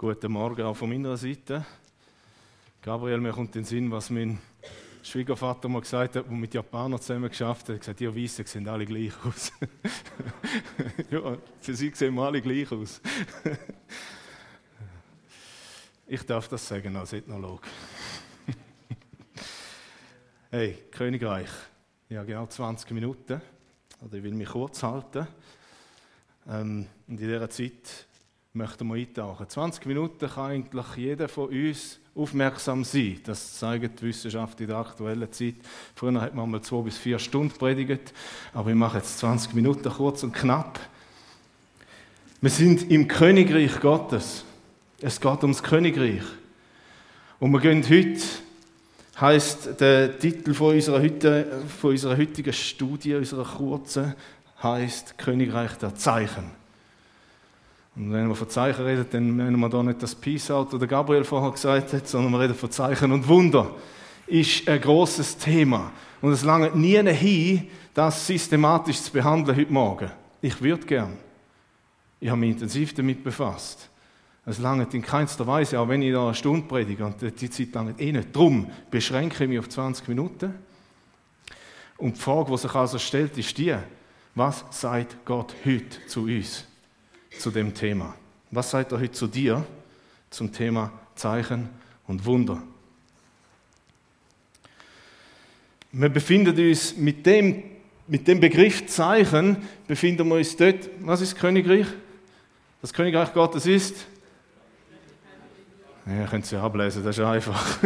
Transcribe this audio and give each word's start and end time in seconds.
Guten 0.00 0.32
Morgen 0.32 0.62
auch 0.62 0.74
von 0.74 0.88
meiner 0.88 1.14
Seite. 1.14 1.62
Gabriel, 2.80 3.18
mir 3.18 3.32
kommt 3.32 3.54
in 3.54 3.60
den 3.60 3.64
Sinn, 3.66 3.90
was 3.90 4.08
mein 4.08 4.38
Schwiegervater 5.02 5.68
mal 5.68 5.82
gesagt 5.82 6.16
hat, 6.16 6.24
der 6.24 6.32
mit 6.32 6.54
Japanern 6.54 6.98
zusammen 6.98 7.28
geschafft 7.28 7.64
hat. 7.64 7.68
Er 7.68 7.74
hat 7.74 7.80
gesagt, 7.80 8.00
ihr 8.00 8.16
Weißen 8.16 8.46
sehen 8.46 8.66
alle 8.66 8.86
gleich 8.86 9.12
aus. 9.22 9.52
ja, 11.10 11.36
für 11.60 11.74
sie 11.74 11.92
sehen 11.94 12.18
alle 12.18 12.40
gleich 12.40 12.72
aus. 12.72 13.02
ich 16.06 16.22
darf 16.22 16.48
das 16.48 16.66
sagen 16.66 16.96
als 16.96 17.12
Ethnologe. 17.12 17.68
hey, 20.50 20.78
Königreich. 20.92 21.50
Ja, 22.08 22.24
genau 22.24 22.46
20 22.46 22.90
Minuten. 22.92 23.42
Oder 24.00 24.14
ich 24.14 24.22
will 24.22 24.32
mich 24.32 24.48
kurz 24.48 24.82
halten. 24.82 25.28
Ähm, 26.48 26.86
und 27.06 27.20
in 27.20 27.28
dieser 27.28 27.50
Zeit 27.50 28.06
möchten 28.52 28.88
wir 28.88 28.96
eintauchen. 28.96 29.48
20 29.48 29.86
Minuten 29.86 30.28
kann 30.28 30.50
eigentlich 30.50 30.96
jeder 30.96 31.28
von 31.28 31.48
uns 31.50 32.00
aufmerksam 32.16 32.82
sein. 32.82 33.20
Das 33.24 33.58
zeigt 33.58 34.00
die 34.00 34.06
Wissenschaft 34.06 34.60
in 34.60 34.66
der 34.66 34.78
aktuellen 34.78 35.30
Zeit. 35.32 35.54
Früher 35.94 36.20
hat 36.20 36.34
man 36.34 36.50
mal 36.50 36.60
zwei 36.60 36.82
bis 36.82 36.98
vier 36.98 37.20
Stunden 37.20 37.56
predigt, 37.56 38.12
aber 38.52 38.70
ich 38.70 38.76
mache 38.76 38.98
jetzt 38.98 39.18
20 39.18 39.54
Minuten 39.54 39.88
kurz 39.88 40.24
und 40.24 40.32
knapp. 40.32 40.80
Wir 42.40 42.50
sind 42.50 42.90
im 42.90 43.06
Königreich 43.06 43.78
Gottes. 43.80 44.44
Es 45.00 45.20
geht 45.20 45.42
ums 45.42 45.62
Königreich. 45.62 46.22
Und 47.38 47.52
wir 47.52 47.60
gehen 47.60 47.84
heute, 47.88 48.20
heißt 49.20 49.80
der 49.80 50.18
Titel 50.18 50.54
von 50.54 50.74
unserer, 50.74 51.00
heute, 51.00 51.62
von 51.80 51.90
unserer 51.90 52.16
heutigen 52.16 52.52
Studie, 52.52 53.14
unserer 53.14 53.44
kurzen, 53.44 54.14
heißt 54.60 55.16
Königreich 55.18 55.74
der 55.74 55.94
Zeichen. 55.94 56.59
Und 57.96 58.12
wenn 58.12 58.28
wir 58.28 58.34
von 58.34 58.48
Zeichen 58.48 58.84
reden, 58.84 59.06
dann 59.10 59.36
meinen 59.36 59.58
wir 59.58 59.68
da 59.68 59.82
nicht 59.82 60.02
das 60.02 60.14
Peace-Out, 60.14 60.72
oder 60.74 60.86
Gabriel 60.86 61.24
vorher 61.24 61.50
gesagt 61.50 61.92
hat, 61.92 62.08
sondern 62.08 62.32
wir 62.32 62.40
reden 62.40 62.54
von 62.54 62.70
Zeichen 62.70 63.10
und 63.12 63.26
Wunder. 63.26 63.70
Ist 64.26 64.68
ein 64.68 64.80
großes 64.80 65.38
Thema. 65.38 65.92
Und 66.20 66.32
es 66.32 66.44
langt 66.44 66.76
nie 66.76 67.02
hin, 67.12 67.68
das 67.92 68.26
systematisch 68.26 69.02
zu 69.02 69.12
behandeln 69.12 69.56
heute 69.56 69.72
Morgen. 69.72 70.10
Ich 70.40 70.60
würde 70.62 70.86
gern. 70.86 71.16
Ich 72.20 72.28
habe 72.28 72.40
mich 72.40 72.50
intensiv 72.50 72.94
damit 72.94 73.24
befasst. 73.24 73.88
Es 74.46 74.58
langt 74.58 74.94
in 74.94 75.02
keinster 75.02 75.46
Weise, 75.46 75.78
auch 75.78 75.88
wenn 75.88 76.02
ich 76.02 76.12
da 76.12 76.26
eine 76.26 76.34
Stunde 76.34 76.66
predige, 76.66 77.04
und 77.04 77.16
die 77.20 77.50
Zeit 77.50 77.74
langt 77.74 78.00
eh 78.00 78.12
nicht. 78.12 78.34
Darum 78.34 78.70
beschränke 78.90 79.44
ich 79.44 79.50
mich 79.50 79.58
auf 79.58 79.68
20 79.68 80.08
Minuten. 80.08 80.54
Und 81.98 82.16
die 82.16 82.20
Frage, 82.20 82.50
die 82.50 82.58
sich 82.58 82.74
also 82.74 82.98
stellt, 82.98 83.36
ist 83.36 83.58
die, 83.58 83.76
was 84.34 84.64
sagt 84.70 85.24
Gott 85.24 85.54
heute 85.64 86.06
zu 86.06 86.22
uns? 86.22 86.69
Zu 87.38 87.50
dem 87.50 87.74
Thema. 87.74 88.14
Was 88.50 88.70
sagt 88.70 88.92
er 88.92 89.00
heute 89.00 89.12
zu 89.12 89.26
dir 89.26 89.64
zum 90.30 90.52
Thema 90.52 90.92
Zeichen 91.14 91.68
und 92.06 92.24
Wunder? 92.24 92.62
Wir 95.92 96.08
befinden 96.08 96.56
uns 96.68 96.96
mit 96.96 97.26
dem, 97.26 97.62
mit 98.06 98.26
dem 98.28 98.40
Begriff 98.40 98.86
Zeichen, 98.86 99.56
befinden 99.86 100.28
wir 100.28 100.36
uns 100.36 100.56
dort, 100.56 100.88
was 101.00 101.20
ist 101.20 101.36
Königreich? 101.36 101.86
Das 102.80 102.92
Königreich 102.92 103.32
Gottes 103.32 103.66
ist? 103.66 104.06
Ja, 106.06 106.26
könnt 106.26 106.50
ihr 106.50 106.62
ablesen, 106.62 107.04
das 107.04 107.18
ist 107.18 107.24
einfach. 107.24 107.78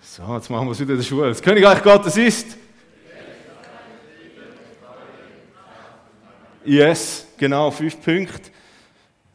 so, 0.00 0.34
jetzt 0.36 0.48
machen 0.50 0.66
wir 0.66 0.72
es 0.72 0.80
wieder 0.80 0.92
in 0.92 0.98
der 0.98 1.04
Schule. 1.04 1.28
Das 1.28 1.42
Königreich 1.42 1.82
Gottes 1.82 2.16
ist? 2.16 2.56
Yes, 6.70 7.26
genau, 7.36 7.72
fünf 7.72 8.00
Punkte. 8.00 8.48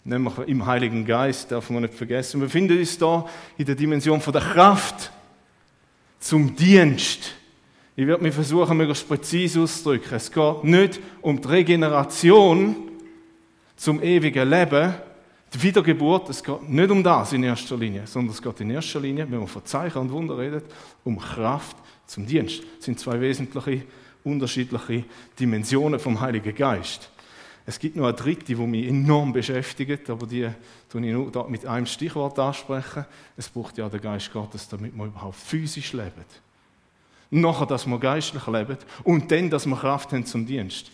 Nämlich 0.05 0.37
im 0.47 0.65
Heiligen 0.65 1.05
Geist, 1.05 1.51
darf 1.51 1.69
man 1.69 1.81
nicht 1.81 1.93
vergessen. 1.93 2.39
Wir 2.39 2.45
befinden 2.45 2.79
uns 2.79 2.97
da 2.97 3.25
in 3.57 3.65
der 3.65 3.75
Dimension 3.75 4.21
von 4.21 4.31
der 4.31 4.41
Kraft 4.41 5.11
zum 6.17 6.55
Dienst. 6.55 7.33
Ich 7.97 8.07
werde 8.07 8.23
mich 8.23 8.33
versuchen, 8.33 8.77
möglichst 8.77 9.05
präzise 9.05 9.59
auszudrücken. 9.59 10.15
Es 10.15 10.31
geht 10.31 10.63
nicht 10.63 11.01
um 11.21 11.41
die 11.41 11.47
Regeneration 11.49 12.77
zum 13.75 14.01
ewigen 14.01 14.49
Leben, 14.49 14.93
die 15.53 15.61
Wiedergeburt. 15.61 16.29
Es 16.29 16.41
geht 16.41 16.69
nicht 16.69 16.89
um 16.89 17.03
das 17.03 17.33
in 17.33 17.43
erster 17.43 17.75
Linie, 17.75 18.03
sondern 18.07 18.33
es 18.33 18.41
geht 18.41 18.61
in 18.61 18.69
erster 18.69 19.01
Linie, 19.01 19.29
wenn 19.29 19.39
man 19.39 19.47
von 19.49 19.65
Zeichen 19.65 19.97
und 19.97 20.11
Wunder 20.13 20.37
redet, 20.37 20.63
um 21.03 21.19
Kraft 21.19 21.75
zum 22.05 22.25
Dienst. 22.25 22.63
Das 22.77 22.85
sind 22.85 22.97
zwei 22.97 23.19
wesentliche, 23.19 23.81
unterschiedliche 24.23 25.03
Dimensionen 25.37 25.99
vom 25.99 26.21
Heiligen 26.21 26.55
Geist. 26.55 27.09
Es 27.67 27.79
gibt 27.79 27.95
noch 27.95 28.05
eine 28.05 28.13
dritte, 28.13 28.45
die 28.45 28.55
mich 28.55 28.87
enorm 28.87 29.33
beschäftigt, 29.33 30.09
aber 30.09 30.27
die 30.27 30.49
tue 30.87 31.05
ich 31.05 31.13
nur 31.13 31.49
mit 31.49 31.65
einem 31.65 31.87
Stichwort 31.87 32.37
ansprechen. 32.37 33.05
Es 33.37 33.49
braucht 33.49 33.77
ja 33.77 33.89
den 33.89 34.01
Geist 34.01 34.31
Gottes, 34.31 34.67
damit 34.69 34.95
wir 34.95 35.05
überhaupt 35.05 35.35
physisch 35.35 35.93
leben. 35.93 36.25
Nachher, 37.31 37.65
dass 37.65 37.87
wir 37.87 37.99
geistlich 37.99 38.45
leben 38.45 38.77
und 39.03 39.31
dann, 39.31 39.49
dass 39.49 39.65
wir 39.65 39.75
Kraft 39.75 40.13
haben 40.13 40.25
zum 40.25 40.45
Dienst. 40.45 40.91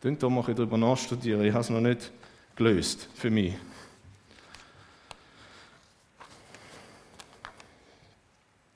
Dann 0.00 0.18
da 0.18 0.26
ich 0.26 0.54
darüber 0.54 0.76
nachstudieren. 0.76 1.44
Ich 1.44 1.52
habe 1.52 1.60
es 1.60 1.70
noch 1.70 1.80
nicht 1.80 2.10
gelöst 2.56 3.08
für 3.14 3.30
mich. 3.30 3.54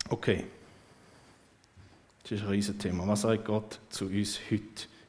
Okay. 0.09 0.45
Das 2.23 2.33
ist 2.33 2.43
ein 2.43 2.49
Riesenthema. 2.49 3.07
Was 3.07 3.23
sagt 3.23 3.45
Gott 3.45 3.81
zu 3.91 4.07
uns 4.07 4.39
heute? 4.49 4.63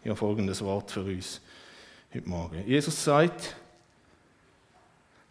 Ich 0.04 0.10
habe 0.10 0.16
folgendes 0.16 0.62
Wort 0.64 0.92
für 0.92 1.04
uns 1.04 1.40
heute 2.14 2.30
Morgen. 2.30 2.64
Jesus 2.68 3.04
sagt, 3.04 3.56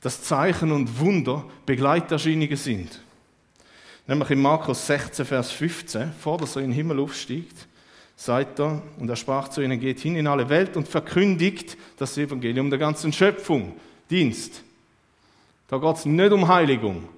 dass 0.01 0.23
Zeichen 0.23 0.73
und 0.73 0.99
Wunder 0.99 1.45
Begleiterscheinungen 1.65 2.57
sind. 2.57 3.01
Nämlich 4.09 4.31
in 4.31 4.43
Markus 4.43 4.85
16, 4.89 5.25
Vers 5.25 5.53
15, 5.53 6.13
vor 6.13 6.39
dass 6.39 6.57
er 6.57 6.63
in 6.63 6.71
den 6.71 6.75
Himmel 6.75 6.99
aufsteigt, 6.99 7.69
sagt 8.17 8.59
er, 8.59 8.83
und 8.99 9.09
er 9.09 9.15
sprach 9.15 9.49
zu 9.49 9.63
ihnen, 9.63 9.79
geht 9.79 10.01
hin 10.01 10.17
in 10.17 10.27
alle 10.27 10.49
Welt 10.49 10.77
und 10.77 10.89
verkündigt 10.89 11.77
das 11.99 12.19
Evangelium 12.19 12.69
der 12.69 12.81
ganzen 12.81 13.13
Schöpfung, 13.13 13.77
Dienst. 14.11 14.63
Da 15.69 15.79
geht 15.79 15.97
es 15.97 16.05
nicht 16.05 16.33
um 16.33 16.49
Heiligung, 16.49 17.09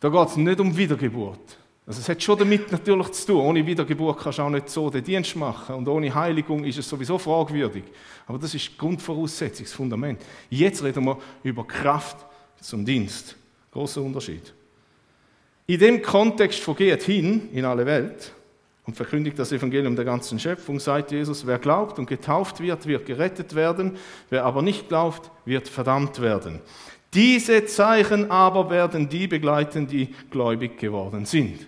da 0.00 0.08
geht 0.08 0.28
es 0.28 0.36
nicht 0.36 0.58
um 0.58 0.76
Wiedergeburt, 0.76 1.58
also 1.86 2.00
es 2.00 2.08
hat 2.08 2.20
schon 2.20 2.36
damit 2.36 2.72
natürlich 2.72 3.12
zu 3.12 3.26
tun. 3.28 3.40
Ohne 3.42 3.64
Wiedergeburt 3.64 4.18
kannst 4.18 4.38
du 4.38 4.42
auch 4.42 4.50
nicht 4.50 4.68
so 4.68 4.90
den 4.90 5.04
Dienst 5.04 5.36
machen. 5.36 5.76
Und 5.76 5.86
ohne 5.86 6.12
Heiligung 6.12 6.64
ist 6.64 6.78
es 6.78 6.88
sowieso 6.88 7.16
fragwürdig. 7.16 7.84
Aber 8.26 8.38
das 8.38 8.54
ist 8.54 8.72
die 8.72 8.76
Grundvoraussetzung, 8.76 9.64
das 9.64 9.72
Fundament. 9.72 10.20
Jetzt 10.50 10.82
reden 10.82 11.04
wir 11.04 11.16
über 11.44 11.64
Kraft 11.64 12.26
zum 12.60 12.84
Dienst. 12.84 13.36
Großer 13.70 14.02
Unterschied. 14.02 14.52
In 15.66 15.78
dem 15.78 16.02
Kontext 16.02 16.60
von 16.60 16.74
geht 16.74 17.04
hin 17.04 17.50
in 17.52 17.64
alle 17.64 17.86
Welt 17.86 18.32
und 18.84 18.96
verkündigt 18.96 19.38
das 19.38 19.52
Evangelium 19.52 19.94
der 19.94 20.04
ganzen 20.04 20.40
Schöpfung, 20.40 20.80
sagt 20.80 21.12
Jesus, 21.12 21.46
wer 21.46 21.58
glaubt 21.58 22.00
und 22.00 22.08
getauft 22.08 22.58
wird, 22.60 22.86
wird 22.86 23.06
gerettet 23.06 23.54
werden, 23.54 23.96
wer 24.30 24.44
aber 24.44 24.62
nicht 24.62 24.88
glaubt, 24.88 25.30
wird 25.44 25.68
verdammt 25.68 26.20
werden. 26.20 26.60
Diese 27.14 27.64
Zeichen 27.66 28.30
aber 28.30 28.70
werden 28.70 29.08
die 29.08 29.26
begleiten, 29.26 29.86
die 29.86 30.14
gläubig 30.30 30.78
geworden 30.78 31.26
sind. 31.26 31.66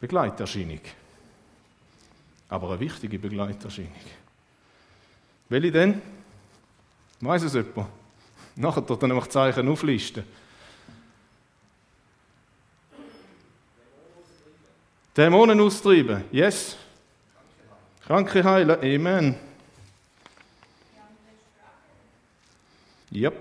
Begleiterscheinung. 0.00 0.80
Aber 2.48 2.70
eine 2.70 2.80
wichtige 2.80 3.18
Begleiterscheinung. 3.18 3.92
Welche 5.48 5.72
denn? 5.72 6.02
Weiß 7.20 7.42
es 7.42 7.54
jemand? 7.54 7.88
Nachher 8.56 8.82
dort 8.82 9.02
dann 9.02 9.10
nämlich 9.10 9.28
Zeichen 9.28 9.68
auflisten. 9.68 10.24
Dämonen 15.16 15.58
austreiben. 15.60 16.24
Yes. 16.30 16.76
Kranke 18.06 18.44
heilen. 18.44 18.78
Amen. 18.78 19.34
Yep. 23.12 23.34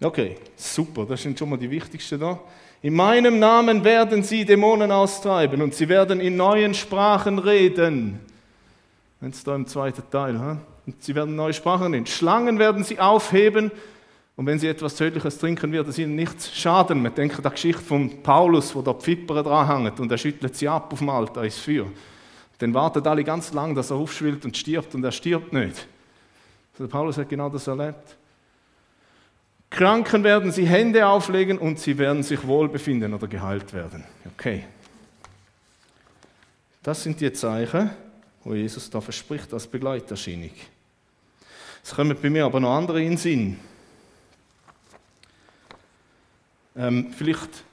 Okay, 0.00 0.38
super. 0.56 1.06
Das 1.06 1.22
sind 1.22 1.38
schon 1.38 1.48
mal 1.48 1.56
die 1.56 1.70
wichtigsten 1.70 2.20
da. 2.20 2.38
In 2.80 2.94
meinem 2.94 3.40
Namen 3.40 3.82
werden 3.82 4.22
sie 4.22 4.44
Dämonen 4.44 4.92
austreiben 4.92 5.62
und 5.62 5.74
sie 5.74 5.88
werden 5.88 6.20
in 6.20 6.36
neuen 6.36 6.74
Sprachen 6.74 7.38
reden. 7.38 8.20
Wenn 9.20 9.30
es 9.30 9.42
da 9.42 9.56
im 9.56 9.66
zweiten 9.66 10.08
Teil, 10.10 10.38
ha? 10.38 10.58
und 10.86 11.02
sie 11.02 11.14
werden 11.14 11.34
neue 11.34 11.52
Sprachen 11.52 11.92
reden. 11.92 12.06
Schlangen 12.06 12.60
werden 12.60 12.84
sie 12.84 13.00
aufheben 13.00 13.72
und 14.36 14.46
wenn 14.46 14.60
sie 14.60 14.68
etwas 14.68 14.94
Tödliches 14.94 15.38
trinken, 15.38 15.72
wird 15.72 15.88
es 15.88 15.98
ihnen 15.98 16.14
nichts 16.14 16.56
schaden. 16.56 17.02
Man 17.02 17.12
denkt 17.12 17.36
an 17.38 17.42
die 17.42 17.50
Geschichte 17.50 17.82
von 17.82 18.22
Paulus, 18.22 18.72
wo 18.76 18.82
da 18.82 18.94
Pfipper 18.94 19.42
dranhängt 19.42 19.98
und 19.98 20.12
er 20.12 20.18
schüttelt 20.18 20.54
sie 20.54 20.68
ab 20.68 20.92
auf 20.92 21.00
Malta 21.00 21.42
ins 21.42 21.58
Feuer. 21.58 21.86
Dann 22.58 22.72
wartet 22.74 23.06
alle 23.08 23.24
ganz 23.24 23.52
lang, 23.52 23.74
dass 23.74 23.90
er 23.90 23.96
aufschwillt 23.96 24.44
und 24.44 24.56
stirbt 24.56 24.94
und 24.94 25.02
er 25.02 25.12
stirbt 25.12 25.52
nicht. 25.52 25.88
Also 26.78 26.88
Paulus 26.88 27.18
hat 27.18 27.28
genau 27.28 27.48
das 27.48 27.66
erlebt. 27.66 28.17
Kranken 29.70 30.24
werden 30.24 30.50
sie 30.50 30.66
Hände 30.66 31.06
auflegen 31.06 31.58
und 31.58 31.78
sie 31.78 31.98
werden 31.98 32.22
sich 32.22 32.46
wohlbefinden 32.46 33.14
oder 33.14 33.28
geheilt 33.28 33.72
werden. 33.72 34.04
Okay. 34.34 34.64
Das 36.82 37.02
sind 37.02 37.20
die 37.20 37.32
Zeichen, 37.32 37.90
wo 38.44 38.54
Jesus 38.54 38.88
da 38.88 39.00
verspricht 39.00 39.52
als 39.52 39.66
Begleiterscheinung. 39.66 40.52
Es 41.84 41.94
kommen 41.94 42.16
bei 42.20 42.30
mir 42.30 42.44
aber 42.44 42.60
noch 42.60 42.74
andere 42.74 43.02
in 43.02 43.10
den 43.10 43.16
Sinn. 43.18 43.58
Ähm, 46.76 47.12
vielleicht 47.16 47.64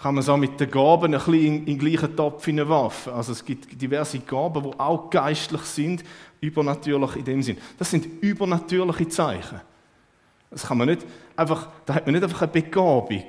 kann 0.00 0.14
man 0.14 0.22
es 0.22 0.28
auch 0.28 0.36
mit 0.36 0.58
den 0.60 0.70
Gaben 0.70 1.14
ein 1.14 1.18
bisschen 1.18 1.34
in, 1.34 1.58
in 1.58 1.66
den 1.66 1.78
gleichen 1.78 2.16
Topf 2.16 2.46
werfen. 2.46 3.12
Also 3.12 3.32
es 3.32 3.44
gibt 3.44 3.80
diverse 3.80 4.18
Gaben, 4.20 4.62
die 4.62 4.80
auch 4.80 5.10
geistlich 5.10 5.62
sind, 5.62 6.04
übernatürlich 6.40 7.16
in 7.16 7.24
dem 7.24 7.42
Sinn. 7.42 7.56
Das 7.78 7.90
sind 7.90 8.06
übernatürliche 8.20 9.08
Zeichen. 9.08 9.60
Das 10.52 10.66
kann 10.66 10.78
man 10.78 10.88
nicht 10.88 11.04
einfach, 11.34 11.68
da 11.86 11.94
hat 11.94 12.06
man 12.06 12.14
nicht 12.14 12.22
einfach 12.22 12.42
eine 12.42 12.52
Begabung, 12.52 13.24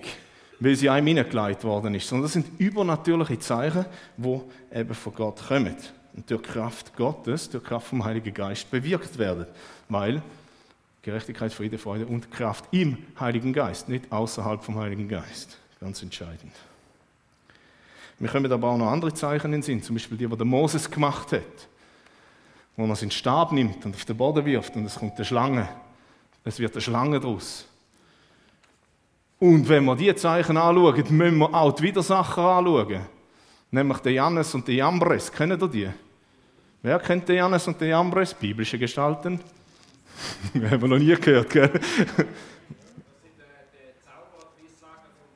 weil 0.59 0.75
sie 0.75 0.89
einem 0.89 1.07
hineingelegt 1.07 1.63
worden 1.63 1.95
ist, 1.95 2.07
sondern 2.07 2.23
das 2.23 2.33
sind 2.33 2.59
übernatürliche 2.59 3.39
Zeichen, 3.39 3.85
die 4.17 4.41
eben 4.73 4.93
von 4.93 5.15
Gott 5.15 5.47
kommen 5.47 5.75
und 6.15 6.29
durch 6.29 6.43
Kraft 6.43 6.95
Gottes, 6.95 7.49
durch 7.49 7.63
Kraft 7.63 7.87
vom 7.87 8.03
Heiligen 8.03 8.33
Geist 8.33 8.69
bewirkt 8.69 9.17
werden. 9.17 9.47
Weil 9.89 10.21
Gerechtigkeit, 11.01 11.51
Friede, 11.51 11.77
Freude 11.77 12.05
und 12.05 12.31
Kraft 12.31 12.65
im 12.71 12.97
Heiligen 13.19 13.51
Geist, 13.51 13.89
nicht 13.89 14.11
außerhalb 14.11 14.63
vom 14.63 14.77
Heiligen 14.77 15.07
Geist. 15.07 15.57
Ganz 15.79 16.01
entscheidend. 16.03 16.53
Wir 18.19 18.29
kommen 18.29 18.49
aber 18.51 18.69
auch 18.69 18.77
noch 18.77 18.91
andere 18.91 19.13
Zeichen 19.13 19.47
in 19.47 19.51
den 19.53 19.61
Sinn, 19.63 19.83
zum 19.83 19.95
Beispiel 19.95 20.17
die, 20.17 20.27
die 20.27 20.37
der 20.37 20.45
Moses 20.45 20.89
gemacht 20.89 21.31
hat, 21.33 21.41
wo 22.77 22.85
er 22.85 22.95
seinen 22.95 23.11
Stab 23.11 23.51
nimmt 23.51 23.85
und 23.85 23.95
auf 23.95 24.05
den 24.05 24.15
Boden 24.15 24.45
wirft 24.45 24.75
und 24.75 24.85
es 24.85 24.95
kommt 24.95 25.15
eine 25.15 25.25
Schlange. 25.25 25.67
Es 26.43 26.59
wird 26.59 26.73
eine 26.73 26.81
Schlange 26.81 27.19
daraus. 27.19 27.65
Und 29.39 29.67
wenn 29.67 29.85
wir 29.85 29.95
diese 29.95 30.15
Zeichen 30.15 30.57
anschauen, 30.57 31.03
müssen 31.09 31.37
wir 31.37 31.53
auch 31.53 31.71
die 31.73 31.83
Widersacher 31.83 32.41
anschauen. 32.41 33.01
Nämlich 33.71 33.97
den 33.99 34.13
Jannes 34.13 34.53
und 34.53 34.67
den 34.67 34.77
Jambres. 34.77 35.31
Kennen 35.31 35.59
ihr 35.59 35.67
die? 35.67 35.89
Wer 36.81 36.99
kennt 36.99 37.27
den 37.27 37.37
Jannes 37.37 37.67
und 37.67 37.79
den 37.79 37.89
Jambres? 37.89 38.33
Biblische 38.33 38.77
Gestalten. 38.77 39.39
Haben 40.53 40.81
wir 40.81 40.87
noch 40.87 40.97
nie 40.97 41.15
gehört, 41.15 41.49
gell? 41.49 41.71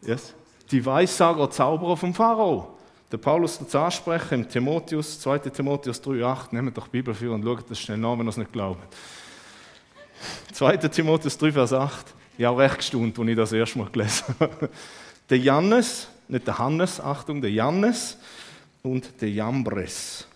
Yes. 0.01 0.33
Die 0.71 0.86
Weissager, 0.86 1.50
Zauberer 1.50 1.98
vom 1.98 2.13
Pharao. 2.13 2.77
Der 3.12 3.18
Paulus 3.18 3.60
das 3.60 3.74
ansprechen 3.75 4.42
im 4.42 4.50
Timotheus, 4.50 5.19
2. 5.21 5.39
Timotheus 5.39 6.01
3,8. 6.03 6.48
Nehmt 6.51 6.77
doch 6.77 6.88
die 6.88 6.92
Bibel 6.92 7.13
für 7.13 7.31
und 7.33 7.44
schaut 7.44 7.69
das 7.69 7.80
schnell 7.80 7.98
nach, 7.98 8.18
wenn 8.18 8.25
ihr 8.25 8.30
es 8.30 8.38
nicht 8.38 8.51
glaubt. 8.51 8.95
2. 10.53 10.77
Timotheus 10.77 11.37
3, 11.37 11.51
Vers 11.51 11.73
8. 11.73 12.05
Ich 12.37 12.45
auch 12.45 12.57
recht 12.57 12.77
gestaunt, 12.77 13.17
als 13.17 13.27
ich 13.27 13.35
das 13.35 13.51
erste 13.51 13.79
Mal 13.79 13.89
gelesen 13.89 14.35
habe. 14.39 14.69
Der 15.29 15.37
Jannes, 15.39 16.07
nicht 16.27 16.47
der 16.47 16.57
Hannes, 16.57 16.99
Achtung, 16.99 17.41
der 17.41 17.51
Jannes 17.51 18.17
und 18.83 19.21
der 19.21 19.29
Jambres 19.29 20.27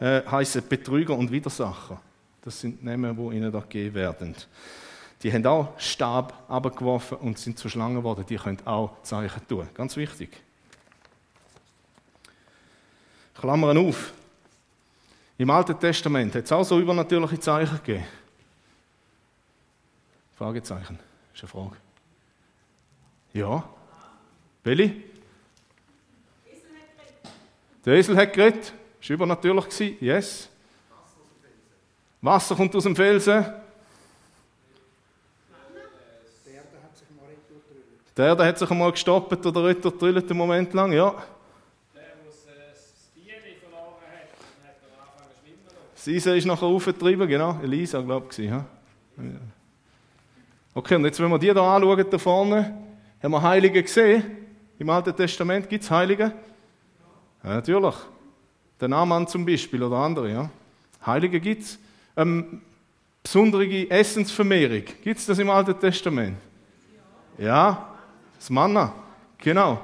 äh, 0.00 0.22
heißen 0.22 0.62
Betrüger 0.68 1.16
und 1.16 1.30
Widersacher. 1.30 2.00
Das 2.42 2.60
sind 2.60 2.84
Namen, 2.84 3.16
die 3.16 3.36
ihnen 3.36 3.50
da 3.50 3.60
gegeben 3.60 3.94
werden. 3.94 4.34
Die 5.22 5.32
haben 5.32 5.44
auch 5.46 5.78
Stab 5.78 6.44
abgeworfen 6.48 7.18
und 7.18 7.38
sind 7.38 7.58
zu 7.58 7.68
Schlangen 7.68 7.96
geworden. 7.96 8.24
Die 8.28 8.36
können 8.36 8.58
auch 8.64 9.02
Zeichen 9.02 9.46
tun. 9.48 9.66
Ganz 9.74 9.96
wichtig. 9.96 10.30
Klammern 13.34 13.78
auf. 13.78 14.12
Im 15.38 15.50
Alten 15.50 15.78
Testament 15.78 16.34
hat 16.34 16.44
es 16.44 16.52
auch 16.52 16.64
so 16.64 16.78
übernatürliche 16.78 17.40
Zeichen 17.40 17.76
gegeben. 17.84 18.04
Fragezeichen. 20.36 20.98
Ist 21.34 21.42
eine 21.42 21.48
Frage. 21.48 21.76
Ja. 23.32 23.68
Belli? 24.62 25.04
Der 27.84 27.94
Esel 27.94 28.16
hat 28.16 28.32
geredet. 28.32 28.72
War 29.00 29.14
übernatürlich. 29.14 30.00
Yes. 30.00 30.48
Wasser 32.20 32.54
kommt 32.54 32.74
aus 32.74 32.82
dem 32.82 32.96
Felsen. 32.96 33.46
Der 38.16 38.26
Erde 38.28 38.46
hat 38.46 38.58
sich 38.58 38.70
einmal 38.70 38.92
gestoppt 38.92 39.44
oder 39.44 39.64
retourtrillt 39.64 40.30
einen 40.30 40.38
Moment 40.38 40.72
lang, 40.72 40.90
ja. 40.92 41.10
Der, 41.94 42.02
der 42.02 42.14
das 42.70 43.10
Tier 43.14 43.34
verloren 43.60 44.00
hat, 44.10 44.30
hat 44.64 44.76
angefangen 44.98 45.30
zu 45.34 46.08
schwimmen. 46.08 46.16
Eisen 46.16 46.36
ist 46.36 46.46
nachher 46.46 46.66
aufgetrieben, 46.66 47.28
genau. 47.28 47.60
Elisa, 47.62 48.00
glaube 48.00 48.28
ich. 48.30 48.38
Ja. 48.38 48.64
Okay, 50.76 50.96
und 50.96 51.06
jetzt, 51.06 51.18
wenn 51.20 51.30
wir 51.30 51.38
die 51.38 51.46
hier 51.46 51.56
anschauen, 51.56 52.04
da 52.10 52.18
vorne, 52.18 52.76
haben 53.22 53.32
wir 53.32 53.40
Heilige 53.40 53.82
gesehen. 53.82 54.22
Im 54.78 54.90
Alten 54.90 55.16
Testament 55.16 55.66
gibt 55.70 55.84
es 55.84 55.90
Heilige. 55.90 56.34
Ja, 57.42 57.54
natürlich. 57.54 57.94
Der 58.78 58.88
Naaman 58.88 59.26
zum 59.26 59.46
Beispiel 59.46 59.82
oder 59.82 59.96
andere. 59.96 60.30
Ja. 60.30 60.50
Heilige 61.06 61.40
gibt 61.40 61.62
es. 61.62 61.78
Ähm, 62.14 62.60
besondere 63.22 63.88
Essensvermehrung. 63.88 64.82
Gibt 65.02 65.18
es 65.18 65.24
das 65.24 65.38
im 65.38 65.48
Alten 65.48 65.80
Testament? 65.80 66.36
Ja, 67.38 67.94
das 68.36 68.50
Manna. 68.50 68.92
Genau. 69.38 69.80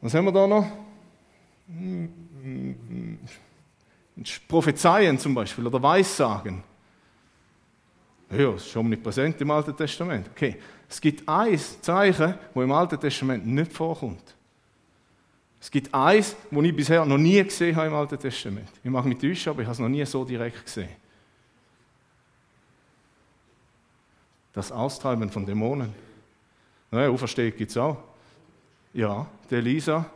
Was 0.00 0.12
haben 0.14 0.24
wir 0.24 0.32
da 0.32 0.48
noch? 0.48 0.66
Prophezeien 4.48 5.16
zum 5.16 5.32
Beispiel 5.32 5.64
oder 5.64 5.80
Weissagen. 5.80 6.64
Ja, 8.30 8.50
das 8.52 8.66
ist 8.66 8.76
omnipräsent 8.76 9.40
im 9.40 9.50
Alten 9.50 9.76
Testament. 9.76 10.28
Okay. 10.30 10.56
Es 10.88 11.00
gibt 11.00 11.28
ein 11.28 11.58
Zeichen, 11.58 12.34
wo 12.54 12.62
im 12.62 12.72
Alten 12.72 12.98
Testament 12.98 13.46
nicht 13.46 13.72
vorkommt. 13.72 14.34
Es 15.60 15.70
gibt 15.70 15.92
eins, 15.92 16.36
das 16.50 16.62
ich 16.64 16.76
bisher 16.76 17.04
noch 17.04 17.18
nie 17.18 17.42
gesehen 17.42 17.74
habe 17.74 17.88
im 17.88 17.94
Alten 17.94 18.18
Testament. 18.18 18.70
Ich 18.82 18.90
mag 18.90 19.04
mich 19.04 19.18
täuschen, 19.18 19.50
aber 19.50 19.62
ich 19.62 19.66
habe 19.66 19.72
es 19.72 19.78
noch 19.80 19.88
nie 19.88 20.04
so 20.04 20.24
direkt 20.24 20.64
gesehen. 20.64 20.90
Das 24.52 24.70
Austreiben 24.70 25.28
von 25.30 25.44
Dämonen. 25.44 25.92
Naja, 26.90 27.10
Auferstehung 27.10 27.56
gibt 27.56 27.70
es 27.70 27.76
auch. 27.76 27.96
Ja, 28.94 29.26
der 29.50 29.58
Elisa, 29.58 30.08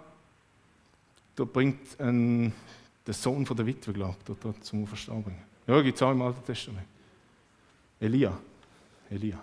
da 1.34 1.44
bringt 1.44 2.00
ein, 2.00 2.52
der 3.06 3.14
Sohn 3.14 3.44
von 3.44 3.56
der 3.56 3.66
Witwe, 3.66 3.92
glaube 3.92 4.16
ich, 4.28 4.60
zum 4.62 4.84
Auferstehen. 4.84 5.34
Ja, 5.66 5.82
gibt 5.82 5.96
es 5.96 6.02
auch 6.02 6.12
im 6.12 6.22
Alten 6.22 6.44
Testament. 6.44 6.86
Elia. 8.00 8.32
Elia. 9.10 9.38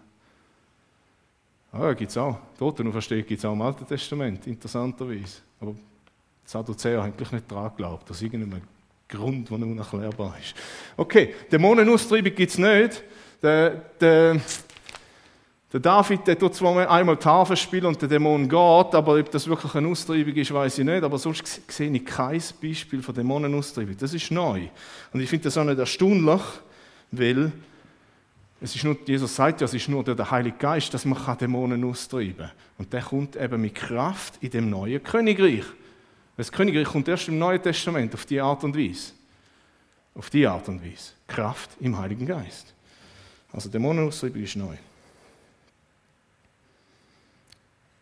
Ah, 1.71 1.93
gibt 1.93 2.09
es 2.09 2.17
auch. 2.17 2.39
Totenauferstehung 2.57 3.25
gibt 3.25 3.39
es 3.39 3.45
auch 3.45 3.53
im 3.53 3.61
Alten 3.61 3.85
Testament, 3.85 4.47
interessanterweise. 4.47 5.41
Aber 5.59 5.73
die 5.73 5.77
Sadduzäer 6.45 7.03
haben 7.03 7.13
nicht 7.31 7.51
daran 7.51 7.69
geglaubt, 7.71 8.09
aus 8.09 8.21
irgendeinem 8.21 8.61
Grund, 9.07 9.49
der 9.49 9.57
unerklärbar 9.57 10.35
ist. 10.41 10.55
Okay, 10.95 11.35
Dämonenaustreibung 11.51 12.33
gibt 12.33 12.51
es 12.51 12.57
nicht. 12.57 13.03
Der, 13.43 13.69
der, 13.99 14.41
der 15.71 15.79
David, 15.79 16.25
der 16.25 16.39
tut 16.39 16.55
zwar 16.55 16.89
einmal 16.89 17.17
Tafel 17.17 17.55
spielen 17.55 17.85
und 17.85 18.01
der 18.01 18.09
Dämon 18.09 18.49
geht, 18.49 18.55
aber 18.95 19.19
ob 19.19 19.29
das 19.29 19.47
wirklich 19.47 19.75
eine 19.75 19.89
Austreibung 19.89 20.33
ist, 20.33 20.51
weiß 20.51 20.79
ich 20.79 20.85
nicht. 20.85 21.03
Aber 21.03 21.17
sonst 21.17 21.61
sehe 21.71 21.91
ich 21.91 22.05
kein 22.05 22.41
Beispiel 22.61 23.03
von 23.03 23.13
Dämonenaustreibung. 23.13 23.97
Das 23.97 24.13
ist 24.13 24.31
neu. 24.31 24.67
Und 25.13 25.19
ich 25.19 25.29
finde 25.29 25.43
das 25.43 25.57
auch 25.57 25.63
nicht 25.63 25.77
erstaunlich, 25.77 26.41
weil 27.11 27.51
es 28.59 28.75
ist 28.75 28.83
nur, 28.83 28.97
Jesus 29.05 29.35
sagt 29.35 29.61
ja, 29.61 29.65
es 29.65 29.73
ist 29.73 29.87
nur 29.87 30.03
der 30.03 30.31
Heilige 30.31 30.57
Geist, 30.57 30.93
dass 30.93 31.05
man 31.05 31.37
Dämonen 31.37 31.83
austreiben 31.83 32.37
kann. 32.37 32.51
Und 32.79 32.91
der 32.91 33.03
kommt 33.03 33.35
eben 33.35 33.61
mit 33.61 33.75
Kraft 33.75 34.35
in 34.41 34.49
dem 34.49 34.69
neuen 34.69 35.03
Königreich. 35.03 35.65
Das 36.35 36.51
Königreich 36.51 36.87
kommt 36.87 37.07
erst 37.07 37.27
im 37.27 37.37
Neuen 37.37 37.61
Testament 37.61 38.13
auf 38.13 38.25
die 38.25 38.41
Art 38.41 38.63
und 38.63 38.75
Weise. 38.75 39.11
Auf 40.15 40.29
die 40.29 40.45
Art 40.47 40.67
und 40.69 40.83
Weise. 40.83 41.11
Kraft 41.27 41.71
im 41.79 41.97
Heiligen 41.97 42.25
Geist. 42.25 42.73
Also 43.53 43.69
Dämonenaustreibung 43.69 44.41
ist 44.41 44.55
neu. 44.55 44.75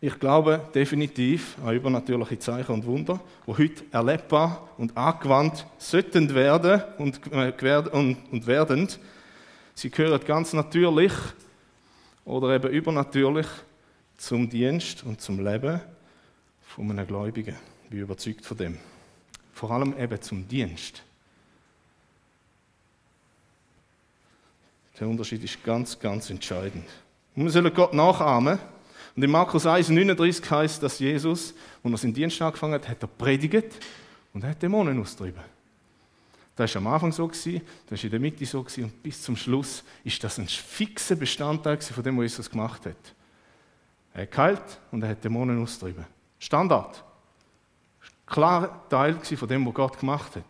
Ich 0.00 0.18
glaube 0.18 0.60
definitiv 0.74 1.56
an 1.64 1.74
übernatürliche 1.74 2.38
Zeichen 2.38 2.72
und 2.72 2.86
Wunder, 2.86 3.20
die 3.46 3.52
heute 3.52 3.84
erlebbar 3.90 4.68
und 4.76 4.96
angewandt 4.96 5.66
sollten 5.78 6.34
werden 6.34 6.82
und, 6.98 7.20
äh, 7.32 7.52
und, 7.92 8.16
und 8.30 8.46
werden 8.46 8.88
Sie 9.78 9.90
gehören 9.90 10.18
ganz 10.24 10.54
natürlich 10.54 11.12
oder 12.24 12.54
eben 12.54 12.70
übernatürlich 12.70 13.46
zum 14.16 14.48
Dienst 14.48 15.04
und 15.04 15.20
zum 15.20 15.44
Leben 15.44 15.82
von 16.62 16.90
einem 16.90 17.06
Gläubigen. 17.06 17.54
Ich 17.84 17.90
bin 17.90 18.00
überzeugt 18.00 18.46
von 18.46 18.56
dem. 18.56 18.78
Vor 19.52 19.70
allem 19.70 19.94
eben 19.98 20.20
zum 20.22 20.48
Dienst. 20.48 21.02
Der 24.98 25.06
Unterschied 25.06 25.44
ist 25.44 25.62
ganz, 25.62 25.98
ganz 25.98 26.30
entscheidend. 26.30 26.86
Und 27.34 27.44
wir 27.44 27.50
sollen 27.50 27.72
Gott 27.74 27.92
nachahmen. 27.92 28.58
Und 29.14 29.22
in 29.22 29.30
Markus 29.30 29.66
1, 29.66 29.90
39 29.90 30.50
heißt, 30.50 30.82
dass 30.82 30.98
Jesus, 30.98 31.52
als 31.84 31.92
er 31.92 31.98
seinen 31.98 32.14
Dienst 32.14 32.40
angefangen 32.40 32.74
hat, 32.74 32.88
hat 32.88 33.02
er 33.02 33.08
predigt 33.08 33.74
und 34.32 34.42
hat 34.42 34.62
Dämonen 34.62 34.98
austrieben. 34.98 35.55
Das 36.56 36.74
war 36.74 36.80
am 36.80 36.86
Anfang 36.88 37.12
so, 37.12 37.28
das 37.28 37.46
war 37.46 38.04
in 38.04 38.10
der 38.10 38.18
Mitte 38.18 38.46
so 38.46 38.60
und 38.60 39.02
bis 39.02 39.22
zum 39.22 39.36
Schluss 39.36 39.84
ist 40.02 40.24
das 40.24 40.38
ein 40.38 40.48
fixer 40.48 41.14
Bestandteil 41.14 41.78
von 41.80 42.02
dem, 42.02 42.16
was 42.16 42.24
Jesus 42.24 42.50
gemacht 42.50 42.86
hat. 42.86 42.96
Er 44.14 44.22
hat 44.22 44.30
geheilt 44.30 44.80
und 44.90 45.02
er 45.02 45.10
hat 45.10 45.22
Dämonen 45.22 45.62
austrieben. 45.62 46.06
Standard. 46.38 47.04
Klar 48.24 48.88
Teil 48.88 49.14
von 49.22 49.48
dem, 49.48 49.66
was 49.66 49.74
Gott 49.74 50.00
gemacht 50.00 50.34
hat. 50.34 50.44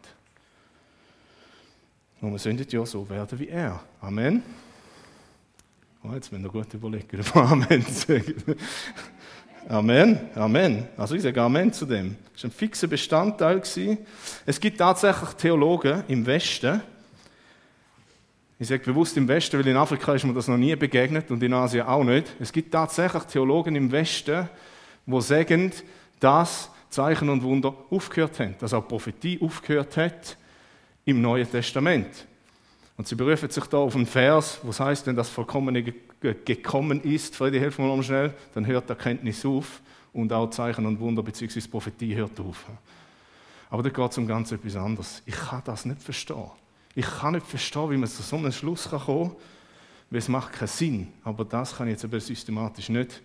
Und 2.20 2.32
wir 2.32 2.38
sollen 2.38 2.64
ja 2.68 2.86
so 2.86 3.08
werden 3.08 3.38
wie 3.38 3.48
er. 3.48 3.82
Amen. 4.00 4.42
Oh, 6.02 6.12
jetzt 6.12 6.30
müssen 6.30 6.44
wir 6.44 6.50
gut 6.50 6.72
überlegen, 6.72 7.20
ob 7.34 7.36
Amen 7.36 7.82
sagen. 7.82 8.56
Amen, 9.68 10.20
Amen. 10.37 10.87
Also 10.96 11.16
ich 11.16 11.23
sage 11.23 11.42
Amen 11.42 11.73
zu 11.73 11.87
dem. 11.87 12.16
Das 12.32 12.44
war 12.44 12.50
ein 12.50 12.52
fixer 12.52 12.87
Bestandteil. 12.87 13.61
Es 14.46 14.61
gibt 14.61 14.78
tatsächlich 14.78 15.30
Theologen 15.30 16.04
im 16.06 16.25
Westen, 16.25 16.80
ich 18.58 18.68
sage 18.68 18.85
bewusst 18.85 19.16
im 19.16 19.26
Westen, 19.26 19.58
weil 19.58 19.66
in 19.66 19.76
Afrika 19.76 20.14
ist 20.14 20.25
mir 20.25 20.32
das 20.32 20.46
noch 20.46 20.56
nie 20.56 20.75
begegnet 20.76 21.30
und 21.32 21.42
in 21.42 21.52
Asien 21.52 21.85
auch 21.85 22.04
nicht. 22.04 22.35
Es 22.38 22.52
gibt 22.52 22.73
tatsächlich 22.73 23.25
Theologen 23.25 23.75
im 23.75 23.90
Westen, 23.90 24.49
die 25.04 25.20
sagen, 25.20 25.73
dass 26.20 26.70
Zeichen 26.88 27.28
und 27.28 27.42
Wunder 27.42 27.75
aufgehört 27.90 28.38
haben, 28.38 28.54
dass 28.61 28.73
auch 28.73 28.87
Prophetie 28.87 29.38
aufgehört 29.42 29.96
hat 29.96 30.37
im 31.04 31.20
Neuen 31.20 31.50
Testament. 31.50 32.06
Und 32.96 33.08
sie 33.08 33.16
berufen 33.16 33.50
sich 33.50 33.64
da 33.64 33.78
auf 33.78 33.96
einen 33.96 34.06
Vers, 34.06 34.61
wo 34.62 34.70
es 34.70 34.80
heißt, 34.80 35.06
wenn 35.08 35.16
das 35.16 35.28
Vollkommene 35.28 35.82
gekommen 36.20 37.02
ist, 37.02 37.37
Friede, 37.37 37.61
helfen 37.61 37.85
wir 37.85 37.94
mal 37.94 38.02
schnell, 38.02 38.35
dann 38.54 38.66
hört 38.66 38.88
Erkenntnis 38.88 39.44
auf 39.44 39.80
und 40.12 40.32
auch 40.32 40.49
Zeichen 40.50 40.87
und 40.87 40.99
Wunder 40.99 41.23
bzw. 41.23 41.61
Prophetie 41.68 42.14
hört 42.14 42.38
auf. 42.40 42.64
Aber 43.70 43.82
da 43.82 43.88
geht 43.88 44.11
es 44.11 44.18
um 44.18 44.26
ganz 44.26 44.52
etwas 44.52 44.76
anderes. 44.76 45.23
Ich 45.26 45.35
kann 45.35 45.62
das 45.64 45.85
nicht 45.85 46.02
verstehen. 46.02 46.50
Ich 46.94 47.06
kann 47.06 47.35
nicht 47.35 47.46
verstehen, 47.46 47.90
wie 47.90 47.96
man 47.96 48.08
zu 48.08 48.23
so 48.23 48.37
einem 48.37 48.52
Schluss 48.52 48.88
kommen 48.88 49.28
kann, 49.28 49.37
weil 50.11 50.18
es 50.18 50.28
macht 50.28 50.52
keinen 50.52 50.68
Sinn. 50.68 51.08
Aber 51.25 51.44
das 51.44 51.76
kann 51.76 51.88
ich 51.88 51.92
jetzt 51.92 52.04
aber 52.04 52.20
systematisch 52.20 52.88
nicht 52.88 53.23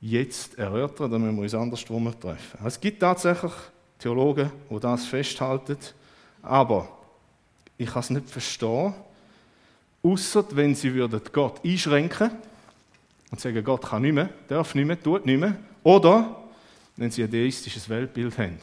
jetzt 0.00 0.56
erörtern, 0.58 1.10
dann 1.10 1.22
müssen 1.22 1.36
wir 1.36 1.42
uns 1.42 1.54
andersrum 1.54 2.12
treffen. 2.20 2.64
Es 2.64 2.80
gibt 2.80 3.00
tatsächlich 3.00 3.52
Theologen, 3.98 4.52
die 4.70 4.80
das 4.80 5.06
festhalten, 5.06 5.76
aber 6.42 6.88
ich 7.76 7.90
kann 7.90 8.00
es 8.00 8.10
nicht 8.10 8.30
verstehen, 8.30 8.94
außer 10.08 10.44
wenn 10.52 10.74
sie 10.74 10.94
würden 10.94 11.20
Gott 11.32 11.64
einschränken 11.64 12.30
und 13.30 13.40
sagen, 13.40 13.62
Gott 13.62 13.82
kann 13.82 14.02
nicht 14.02 14.14
mehr, 14.14 14.30
darf 14.48 14.74
nicht 14.74 14.86
mehr, 14.86 15.00
tut 15.00 15.26
nicht 15.26 15.38
mehr, 15.38 15.56
oder 15.82 16.44
wenn 16.96 17.10
sie 17.10 17.22
ein 17.22 17.30
deistisches 17.30 17.88
Weltbild 17.88 18.36
haben. 18.38 18.58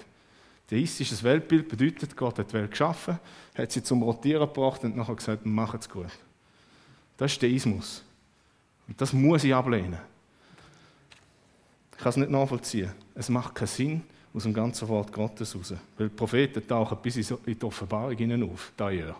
Deistisches 0.69 1.23
Weltbild 1.23 1.69
bedeutet, 1.69 2.17
Gott 2.17 2.39
hat 2.39 2.49
die 2.49 2.53
Welt 2.53 2.71
geschaffen, 2.71 3.19
hat 3.55 3.71
sie 3.71 3.83
zum 3.83 4.01
Rotieren 4.01 4.47
gebracht 4.47 4.83
und 4.83 4.97
nachher 4.97 5.15
gesagt, 5.15 5.45
macht 5.45 5.81
es 5.81 5.89
gut. 5.89 6.07
Das 7.17 7.31
ist 7.31 7.43
Deismus. 7.43 8.03
Und 8.87 8.99
das 8.99 9.13
muss 9.13 9.43
ich 9.43 9.53
ablehnen. 9.53 9.99
Ich 11.91 11.97
kann 11.99 12.09
es 12.09 12.17
nicht 12.17 12.31
nachvollziehen. 12.31 12.91
Es 13.13 13.29
macht 13.29 13.55
keinen 13.55 13.67
Sinn 13.67 14.01
aus 14.33 14.43
dem 14.43 14.53
ganzen 14.53 14.87
Wort 14.87 15.13
Gottes 15.13 15.55
raus. 15.55 15.73
Weil 15.97 16.09
die 16.09 16.15
Propheten 16.15 16.67
tauchen 16.67 16.97
bis 17.01 17.15
in 17.17 17.37
die 17.45 17.63
Offenbarung 17.63 18.51
auf, 18.51 18.71
da 18.75 18.89
Jahr. 18.89 19.15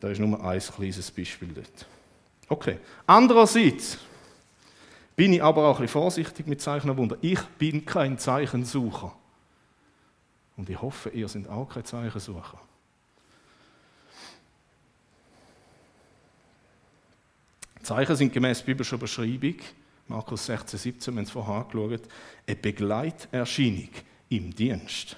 Da 0.00 0.08
ist 0.08 0.20
nur 0.20 0.42
ein 0.42 0.60
kleines 0.60 1.10
Beispiel 1.10 1.48
dort. 1.48 1.86
Okay. 2.48 2.78
Andererseits 3.06 3.98
bin 5.16 5.32
ich 5.32 5.42
aber 5.42 5.66
auch 5.66 5.76
ein 5.76 5.82
bisschen 5.82 6.00
vorsichtig 6.00 6.46
mit 6.46 6.60
Zeichen. 6.60 7.16
Ich 7.20 7.40
bin 7.58 7.84
kein 7.84 8.18
Zeichensucher. 8.18 9.14
Und 10.56 10.70
ich 10.70 10.80
hoffe, 10.80 11.10
ihr 11.10 11.28
seid 11.28 11.48
auch 11.48 11.68
kein 11.68 11.84
Zeichensucher. 11.84 12.60
Zeichen 17.82 18.16
sind 18.16 18.32
gemäß 18.32 18.62
biblischer 18.62 18.98
Beschreibung, 18.98 19.54
Markus 20.08 20.46
16, 20.46 20.78
17, 20.78 21.14
wir 21.14 21.18
haben 21.20 21.24
es 21.24 21.30
vorher 21.30 21.54
angeschaut, 21.54 22.02
eine 22.46 22.56
Begleiterscheinung 22.56 23.88
im 24.28 24.54
Dienst. 24.54 25.16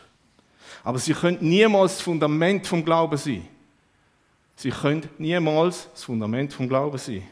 Aber 0.85 0.99
sie 0.99 1.15
können 1.15 1.39
niemals 1.41 1.97
das 1.97 2.03
Fundament 2.03 2.67
vom 2.67 2.85
Glauben 2.85 3.17
sein. 3.17 3.47
Sie 4.61 4.69
können 4.69 5.09
niemals 5.17 5.89
das 5.91 6.05
Fundament 6.05 6.53
vom 6.53 6.69
Glauben 6.69 6.99
sein. 6.99 7.23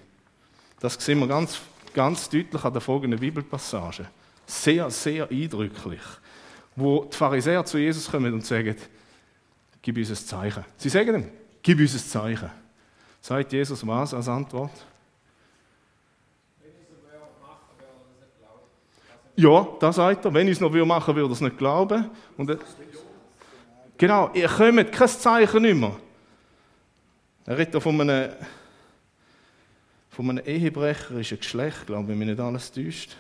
Das 0.81 0.95
sehen 0.95 1.19
wir 1.19 1.27
ganz, 1.27 1.61
ganz 1.93 2.27
deutlich 2.27 2.65
an 2.65 2.73
der 2.73 2.81
folgenden 2.81 3.21
Bibelpassage. 3.21 4.07
Sehr, 4.47 4.89
sehr 4.89 5.31
eindrücklich. 5.31 6.01
Wo 6.75 7.05
die 7.05 7.15
Pharisäer 7.15 7.63
zu 7.67 7.77
Jesus 7.77 8.11
kommen 8.11 8.33
und 8.33 8.47
sagen, 8.47 8.75
gib 9.83 9.99
uns 9.99 10.09
ein 10.09 10.17
Zeichen. 10.17 10.65
Sie 10.79 10.89
sagen 10.89 11.17
ihm, 11.17 11.29
gib 11.63 11.79
uns 11.79 11.93
ein 11.93 11.99
Zeichen. 11.99 12.51
Sagt 13.21 13.53
Jesus 13.53 13.87
was 13.87 14.15
als 14.15 14.27
Antwort? 14.27 14.73
Ja, 19.37 19.69
das 19.79 19.97
sagt 19.97 20.25
er. 20.25 20.33
Wenn 20.33 20.49
ich 20.49 20.55
es 20.55 20.61
noch 20.61 20.71
machen 20.71 21.15
will, 21.15 21.25
würde 21.25 21.33
er 21.33 21.35
es 21.35 21.41
nicht 21.43 21.59
glauben. 21.59 22.09
Und, 22.39 22.49
äh, 22.49 22.57
genau, 23.99 24.31
ihr 24.33 24.49
kommt 24.49 24.93
kein 24.93 25.09
Zeichen 25.09 25.61
nicht 25.61 25.77
mehr. 25.77 25.95
Er 27.49 27.57
redet 27.57 27.83
von 27.83 27.99
einem, 27.99 28.31
von 30.11 30.29
einem 30.29 30.45
ehebrecherischen 30.45 31.39
Geschlecht, 31.39 31.87
glaube 31.87 32.03
ich, 32.03 32.09
wenn 32.11 32.19
mich 32.19 32.29
nicht 32.29 32.41
alles 32.41 32.71
täuscht. 32.71 33.17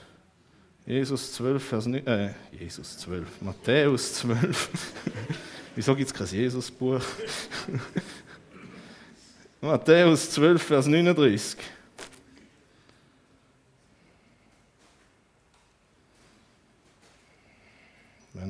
Jesus 0.84 1.32
12, 1.32 1.64
Vers 1.64 1.86
9, 1.86 2.06
äh, 2.06 2.34
Jesus 2.52 2.98
12, 2.98 3.40
Matthäus 3.40 4.12
12. 4.16 4.68
Wieso 5.74 5.96
gibt 5.96 6.08
es 6.08 6.14
kein 6.14 6.26
Jesus-Buch? 6.26 7.00
Matthäus 9.62 10.30
12, 10.32 10.62
Vers 10.62 10.86
39. 10.86 11.56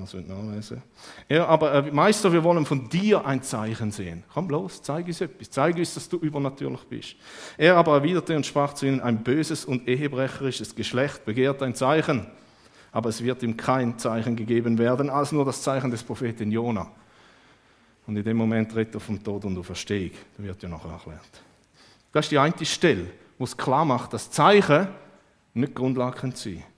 ihr 0.01 0.59
es 0.59 0.75
Ja, 1.29 1.47
aber 1.47 1.75
äh, 1.75 1.91
Meister, 1.91 2.33
wir 2.33 2.45
wollen 2.45 2.67
von 2.67 2.89
dir 2.89 3.25
ein 3.25 3.43
Zeichen 3.43 3.91
sehen. 3.91 4.25
Komm 4.33 4.49
los, 4.49 4.83
zeig 4.83 5.07
uns 5.07 5.21
etwas. 5.21 5.51
Zeig 5.51 5.77
uns, 5.77 5.95
dass 5.95 6.09
du 6.09 6.19
übernatürlich 6.19 6.85
bist. 6.89 7.17
Er 7.57 7.77
aber 7.77 7.95
erwiderte 7.95 8.37
und 8.37 8.47
sprach 8.47 8.75
zu 8.75 8.87
ihnen, 8.87 9.01
ein 9.01 9.23
böses 9.23 9.65
und 9.65 9.89
ehebrecherisches 9.89 10.75
Geschlecht 10.75 11.25
begehrt 11.25 11.63
ein 11.63 11.75
Zeichen. 11.75 12.27
Aber 12.93 13.09
es 13.11 13.23
wird 13.23 13.43
ihm 13.43 13.57
kein 13.57 13.99
Zeichen 13.99 14.37
gegeben 14.37 14.79
werden, 14.79 15.11
als 15.11 15.33
nur 15.33 15.45
das 15.45 15.63
Zeichen 15.63 15.91
des 15.91 16.03
Propheten 16.03 16.51
Jona. 16.51 16.91
Und 18.07 18.17
in 18.17 18.25
dem 18.25 18.37
Moment 18.37 18.75
redet 18.75 18.95
er 18.95 19.01
vom 19.01 19.23
Tod 19.23 19.45
und 19.45 19.59
Auferstehung. 19.59 20.13
Das 20.37 20.47
wird 20.47 20.63
ja 20.63 20.69
nachher 20.69 20.93
erklärt. 20.93 21.43
Das 22.13 22.25
ist 22.25 22.31
die 22.31 22.39
eine 22.39 22.65
Stelle, 22.65 23.07
wo 23.37 23.45
es 23.45 23.57
klar 23.57 23.85
macht, 23.85 24.15
dass 24.15 24.31
Zeichen 24.31 24.89
nicht 25.55 25.75
Grundlage 25.75 26.19
sein 26.21 26.33
können. 26.33 26.78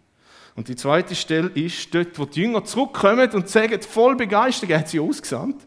Und 0.60 0.68
die 0.68 0.76
zweite 0.76 1.14
Stelle 1.14 1.48
ist 1.54 1.94
dort, 1.94 2.18
wo 2.18 2.26
die 2.26 2.42
Jünger 2.42 2.62
zurückkommen 2.62 3.30
und 3.30 3.48
sagen, 3.48 3.80
voll 3.80 4.14
begeistert, 4.14 4.68
er 4.68 4.80
hat 4.80 4.90
sie 4.90 5.00
ausgesandt. 5.00 5.54
Und 5.56 5.64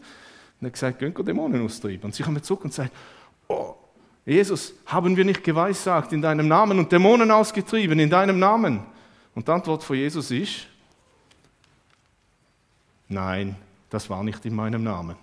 er 0.62 0.68
hat 0.68 0.74
gesagt, 0.74 1.00
gehen 1.00 1.16
Dämonen 1.16 1.66
austreiben. 1.66 2.04
Und 2.04 2.14
sie 2.14 2.22
kommen 2.22 2.44
zurück 2.44 2.66
und 2.66 2.76
sagen, 2.76 2.92
oh, 3.48 3.74
Jesus, 4.24 4.72
haben 4.86 5.18
wir 5.18 5.26
nicht 5.26 5.44
geweissagt 5.44 6.14
in 6.14 6.22
deinem 6.22 6.48
Namen 6.48 6.78
und 6.78 6.92
Dämonen 6.92 7.32
ausgetrieben 7.32 7.98
in 7.98 8.08
deinem 8.08 8.38
Namen? 8.38 8.82
Und 9.34 9.48
die 9.48 9.52
Antwort 9.52 9.82
von 9.82 9.96
Jesus 9.96 10.30
ist, 10.30 10.68
nein, 13.08 13.56
das 13.90 14.08
war 14.12 14.24
nicht 14.24 14.46
in 14.46 14.54
meinem 14.54 14.84
Namen. 14.84 15.16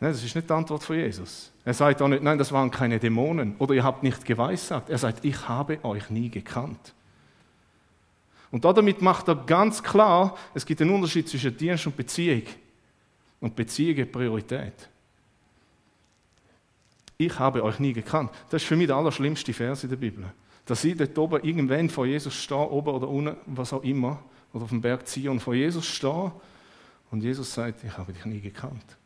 Nein, 0.00 0.12
das 0.12 0.24
ist 0.24 0.34
nicht 0.34 0.48
die 0.48 0.54
Antwort 0.54 0.82
von 0.82 0.96
Jesus. 0.96 1.52
Er 1.62 1.74
sagt 1.74 2.00
auch 2.00 2.08
nicht, 2.08 2.22
nein, 2.22 2.38
das 2.38 2.52
waren 2.52 2.70
keine 2.70 2.98
Dämonen 2.98 3.56
oder 3.58 3.74
ihr 3.74 3.84
habt 3.84 4.02
nicht 4.02 4.24
geweissagt. 4.24 4.88
Er 4.88 4.96
sagt, 4.96 5.26
ich 5.26 5.46
habe 5.46 5.84
euch 5.84 6.08
nie 6.08 6.30
gekannt. 6.30 6.94
Und 8.50 8.64
damit 8.64 9.02
macht 9.02 9.28
er 9.28 9.34
ganz 9.34 9.82
klar, 9.82 10.36
es 10.54 10.64
gibt 10.64 10.80
einen 10.80 10.94
Unterschied 10.94 11.28
zwischen 11.28 11.56
Dienst 11.56 11.86
und 11.86 11.96
Beziehung. 11.96 12.42
Und 13.40 13.56
Beziehung 13.56 14.00
hat 14.00 14.12
Priorität. 14.12 14.88
Ich 17.18 17.38
habe 17.38 17.62
euch 17.64 17.78
nie 17.78 17.92
gekannt. 17.92 18.30
Das 18.50 18.62
ist 18.62 18.68
für 18.68 18.76
mich 18.76 18.86
der 18.86 18.96
allerschlimmste 18.96 19.52
Vers 19.52 19.84
in 19.84 19.90
der 19.90 19.96
Bibel. 19.96 20.24
Dass 20.64 20.84
ich 20.84 20.96
dort 20.96 21.16
oben 21.18 21.42
irgendwann 21.42 21.88
vor 21.88 22.06
Jesus 22.06 22.34
stehe, 22.34 22.70
oben 22.70 22.88
oder 22.88 23.08
unten, 23.08 23.36
was 23.46 23.72
auch 23.72 23.82
immer, 23.82 24.22
oder 24.52 24.64
auf 24.64 24.70
dem 24.70 24.80
Berg 24.80 25.06
Zion 25.06 25.40
vor 25.40 25.54
Jesus 25.54 25.86
stehe 25.86 26.32
und 27.10 27.22
Jesus 27.22 27.52
sagt, 27.52 27.84
ich 27.84 27.96
habe 27.96 28.12
dich 28.12 28.24
nie 28.24 28.40
gekannt. 28.40 28.96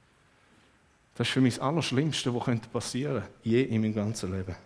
Das 1.14 1.28
ist 1.28 1.32
für 1.32 1.40
mich 1.40 1.56
das 1.56 1.62
Allerschlimmste, 1.62 2.34
was 2.34 2.60
passieren 2.72 3.22
könnte, 3.22 3.30
je 3.42 3.62
in 3.62 3.80
meinem 3.80 3.94
ganzen 3.94 4.32
Leben. 4.32 4.56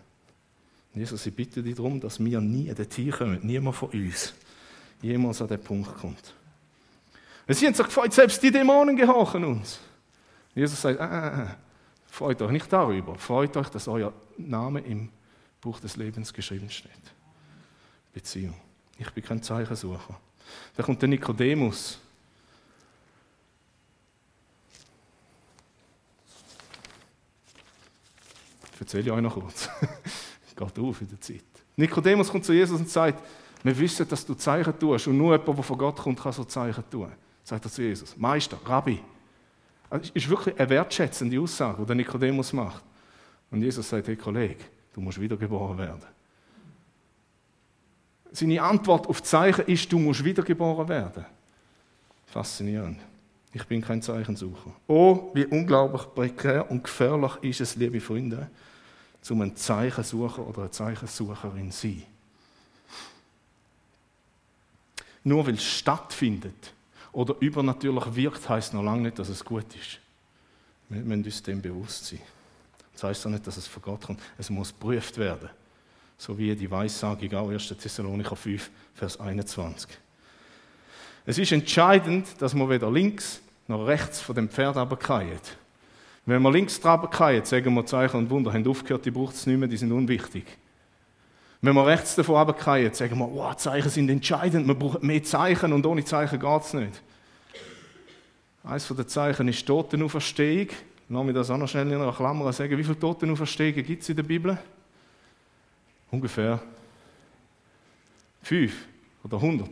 Jesus, 0.93 1.25
ich 1.25 1.35
bitte 1.35 1.61
dich 1.61 1.75
darum, 1.75 1.99
dass 1.99 2.23
wir 2.23 2.39
nie 2.39 2.73
dorthin 2.73 3.11
kommen, 3.11 3.39
niemand 3.43 3.75
von 3.75 3.89
uns 3.89 4.33
jemals 5.01 5.41
an 5.41 5.47
den 5.47 5.61
Punkt 5.61 5.95
kommt. 5.97 6.33
Sie 7.47 7.65
haben 7.67 7.73
sich 7.73 7.85
gefreut, 7.85 8.13
selbst 8.13 8.41
die 8.41 8.51
Dämonen 8.51 8.95
gehorchen 8.95 9.43
uns. 9.43 9.79
Jesus 10.55 10.81
sagt, 10.81 10.99
äh, 10.99 11.03
äh, 11.03 11.43
äh, 11.43 11.47
freut 12.07 12.41
euch 12.41 12.51
nicht 12.51 12.71
darüber, 12.71 13.15
freut 13.15 13.55
euch, 13.57 13.69
dass 13.69 13.87
euer 13.87 14.13
Name 14.37 14.79
im 14.79 15.09
Buch 15.61 15.79
des 15.79 15.95
Lebens 15.95 16.33
geschrieben 16.33 16.69
steht. 16.69 16.91
Beziehung. 18.13 18.55
Ich 18.97 19.09
bin 19.11 19.23
kein 19.23 19.43
Zeichensucher. 19.43 20.19
Da 20.75 20.83
kommt 20.83 21.01
der 21.01 21.09
Nikodemus. 21.09 21.99
Ich 28.73 28.81
erzähle 28.81 29.13
euch 29.13 29.21
noch 29.21 29.33
kurz. 29.33 29.69
Geht 30.55 30.79
auf 30.79 31.01
in 31.01 31.09
der 31.09 31.19
Zeit. 31.19 31.43
Nikodemus 31.75 32.29
kommt 32.29 32.45
zu 32.45 32.53
Jesus 32.53 32.79
und 32.79 32.89
sagt, 32.89 33.21
wir 33.65 33.79
wissen, 33.79 34.07
dass 34.07 34.23
du 34.23 34.35
Zeichen 34.35 34.77
tust 34.77 35.07
und 35.07 35.17
nur 35.17 35.31
jemand, 35.31 35.57
der 35.57 35.63
von 35.63 35.77
Gott 35.79 35.97
kommt, 35.97 36.21
kann 36.21 36.31
so 36.31 36.43
Zeichen 36.43 36.83
tun. 36.87 37.11
Sagt 37.43 37.65
er 37.65 37.71
zu 37.71 37.81
Jesus. 37.81 38.15
Meister, 38.15 38.59
Rabbi. 38.63 38.99
Das 39.89 40.11
ist 40.11 40.29
wirklich 40.29 40.59
eine 40.59 40.69
wertschätzende 40.69 41.39
Aussage, 41.39 41.83
die 41.83 41.95
Nikodemus 41.95 42.53
macht. 42.53 42.83
Und 43.49 43.63
Jesus 43.63 43.89
sagt, 43.89 44.07
hey 44.07 44.15
Kollege, 44.15 44.65
du 44.93 45.01
musst 45.01 45.19
wiedergeboren 45.19 45.79
werden. 45.79 46.03
Seine 48.31 48.61
Antwort 48.61 49.07
auf 49.07 49.23
Zeichen 49.23 49.65
ist, 49.65 49.91
du 49.91 49.97
musst 49.97 50.23
wiedergeboren 50.23 50.87
werden. 50.87 51.25
Faszinierend. 52.27 52.99
Ich 53.51 53.65
bin 53.65 53.81
kein 53.81 53.99
Zeichensucher. 53.99 54.73
Oh, 54.85 55.31
wie 55.33 55.45
unglaublich 55.45 56.03
prekär 56.13 56.69
und 56.69 56.83
gefährlich 56.83 57.31
ist 57.41 57.61
es, 57.61 57.75
liebe 57.75 57.99
Freunde, 57.99 58.47
zum 59.21 59.41
ein 59.41 59.55
Zeichensucher 59.55 60.45
oder 60.45 60.63
eine 60.63 60.71
Zeichensucherin 60.71 61.71
zu 61.71 61.87
sein. 61.87 62.03
Nur 65.25 65.45
weil 65.47 65.55
es 65.55 65.63
stattfindet 65.63 66.73
oder 67.11 67.35
übernatürlich 67.39 68.15
wirkt, 68.15 68.47
heißt 68.47 68.73
noch 68.75 68.83
lange 68.83 69.01
nicht, 69.01 69.19
dass 69.19 69.27
es 69.27 69.43
gut 69.43 69.65
ist. 69.75 69.99
Wir 70.87 71.01
müssen 71.01 71.25
uns 71.25 71.41
dem 71.41 71.61
bewusst 71.61 72.05
sein. 72.05 72.21
Das 72.93 73.03
heißt 73.03 73.25
auch 73.25 73.31
nicht, 73.31 73.45
dass 73.45 73.57
es 73.57 73.65
von 73.65 73.81
Gott 73.81 74.01
kommt. 74.01 74.21
Es 74.37 74.51
muss 74.51 74.69
geprüft 74.69 75.17
werden. 75.17 75.49
So 76.15 76.37
wie 76.37 76.55
die 76.55 76.69
Weissagung 76.69 77.33
auch 77.33 77.49
1. 77.49 77.67
Thessalonicher 77.69 78.35
5, 78.35 78.69
Vers 78.93 79.19
21. 79.19 79.89
Es 81.25 81.39
ist 81.39 81.51
entscheidend, 81.51 82.27
dass 82.39 82.53
man 82.53 82.69
weder 82.69 82.91
links 82.91 83.41
noch 83.67 83.83
rechts 83.87 84.21
von 84.21 84.35
dem 84.35 84.47
Pferd 84.47 84.77
runterfallen. 84.77 85.39
Wenn 86.27 86.41
wir 86.43 86.51
links 86.51 86.77
runterfallen, 86.85 87.43
sagen 87.45 87.73
wir, 87.73 87.85
Zeichen 87.87 88.17
und 88.17 88.29
Wunder 88.29 88.53
haben 88.53 88.67
aufgehört, 88.67 89.05
die 89.05 89.11
braucht 89.11 89.33
es 89.33 89.47
nicht 89.47 89.57
mehr, 89.57 89.67
die 89.67 89.77
sind 89.77 89.91
unwichtig. 89.91 90.45
Wenn 91.65 91.73
wir 91.73 91.87
rechts 91.87 92.13
davon 92.13 92.35
runterfallen, 92.35 92.93
sagen 92.93 93.17
wir, 93.17 93.27
wow, 93.33 93.55
Zeichen 93.55 93.89
sind 93.89 94.07
entscheidend, 94.09 94.67
wir 94.67 94.75
brauchen 94.75 95.03
mehr 95.05 95.23
Zeichen 95.23 95.73
und 95.73 95.83
ohne 95.83 96.05
Zeichen 96.05 96.39
geht 96.39 96.61
es 96.61 96.73
nicht. 96.73 97.01
Eines 98.63 98.87
der 98.87 99.07
Zeichen 99.07 99.47
ist 99.47 99.65
Totenauferstehung. 99.65 100.67
Lass 101.09 101.23
mich 101.23 101.33
das 101.33 101.49
auch 101.49 101.57
noch 101.57 101.67
schnell 101.67 101.87
in 101.87 101.99
einer 101.99 102.13
Klammer 102.13 102.53
sagen. 102.53 102.77
Wie 102.77 102.83
viele 102.83 102.99
Totenauferstehungen 102.99 103.83
gibt 103.83 104.03
es 104.03 104.09
in 104.09 104.15
der 104.15 104.23
Bibel? 104.23 104.57
Ungefähr 106.11 106.61
fünf 108.43 108.85
oder 109.23 109.41
hundert. 109.41 109.69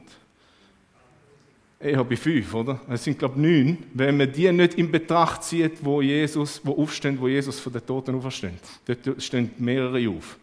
Eher 1.79 2.03
bei 2.03 2.15
fünf, 2.15 2.53
oder? 2.55 2.79
Es 2.89 3.03
sind, 3.03 3.19
glaube 3.19 3.35
ich, 3.35 3.41
neun, 3.41 3.77
wenn 3.93 4.17
man 4.17 4.31
die 4.31 4.51
nicht 4.51 4.73
in 4.75 4.91
Betracht 4.91 5.43
zieht, 5.43 5.85
wo 5.85 6.01
Jesus, 6.01 6.59
wo 6.63 6.81
aufstehen, 6.81 7.19
wo 7.19 7.27
Jesus 7.27 7.59
von 7.59 7.71
den 7.71 7.85
Toten 7.85 8.15
aufersteht. 8.15 8.53
Dort 8.87 9.21
stehen 9.21 9.51
mehrere 9.59 10.09
auf. 10.09 10.37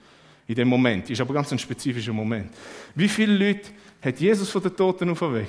In 0.51 0.57
dem 0.57 0.67
Moment. 0.67 1.09
Ist 1.09 1.21
aber 1.21 1.33
ganz 1.33 1.53
ein 1.53 1.61
spezifischer 1.61 2.13
Moment. 2.13 2.53
Wie 2.97 3.07
viele 3.07 3.35
Leute 3.35 3.71
hat 4.03 4.19
Jesus 4.19 4.51
von 4.51 4.61
den 4.61 4.75
Toten 4.75 5.09
auferweckt? 5.09 5.49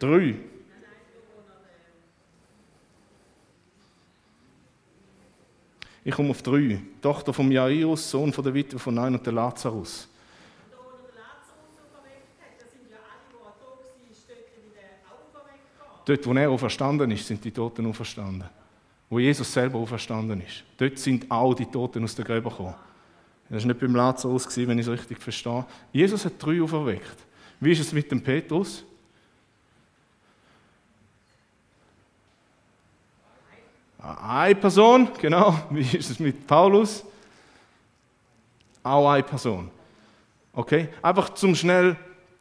Drei. 0.00 0.34
Ich 6.02 6.12
komme 6.12 6.30
auf 6.30 6.42
drei. 6.42 6.80
Tochter 7.00 7.32
von 7.32 7.52
Jairus, 7.52 8.10
Sohn 8.10 8.32
von 8.32 8.42
der 8.42 8.54
Witwe 8.54 8.80
von 8.80 8.92
Nein 8.92 9.14
und 9.14 9.24
der 9.24 9.34
Lazarus. 9.34 10.09
Dort, 16.10 16.26
wo 16.26 16.32
er 16.32 16.50
auferstanden 16.50 17.08
ist, 17.12 17.24
sind 17.24 17.44
die 17.44 17.52
Toten 17.52 17.86
auferstanden. 17.86 18.48
Wo 19.08 19.20
Jesus 19.20 19.52
selber 19.52 19.78
auferstanden 19.78 20.40
ist. 20.40 20.64
Dort 20.76 20.98
sind 20.98 21.30
auch 21.30 21.54
die 21.54 21.66
Toten 21.66 22.02
aus 22.02 22.16
der 22.16 22.24
Gräber 22.24 22.50
gekommen. 22.50 22.74
Das 23.48 23.62
war 23.62 23.68
nicht 23.68 23.80
beim 23.80 23.94
Lazarus, 23.94 24.56
wenn 24.56 24.76
ich 24.80 24.88
es 24.88 24.92
richtig 24.92 25.18
verstehe. 25.18 25.64
Jesus 25.92 26.24
hat 26.24 26.32
drei 26.40 26.60
auferweckt. 26.60 27.16
Wie 27.60 27.70
ist 27.70 27.78
es 27.78 27.92
mit 27.92 28.10
dem 28.10 28.20
Petrus? 28.20 28.82
Eine 34.00 34.56
Person, 34.56 35.10
genau. 35.16 35.62
Wie 35.70 35.96
ist 35.96 36.10
es 36.10 36.18
mit 36.18 36.44
Paulus? 36.44 37.04
Auch 38.82 39.12
eine 39.12 39.22
Person. 39.22 39.70
Okay? 40.54 40.88
Einfach 41.02 41.34
zum 41.34 41.54
schnell 41.54 41.96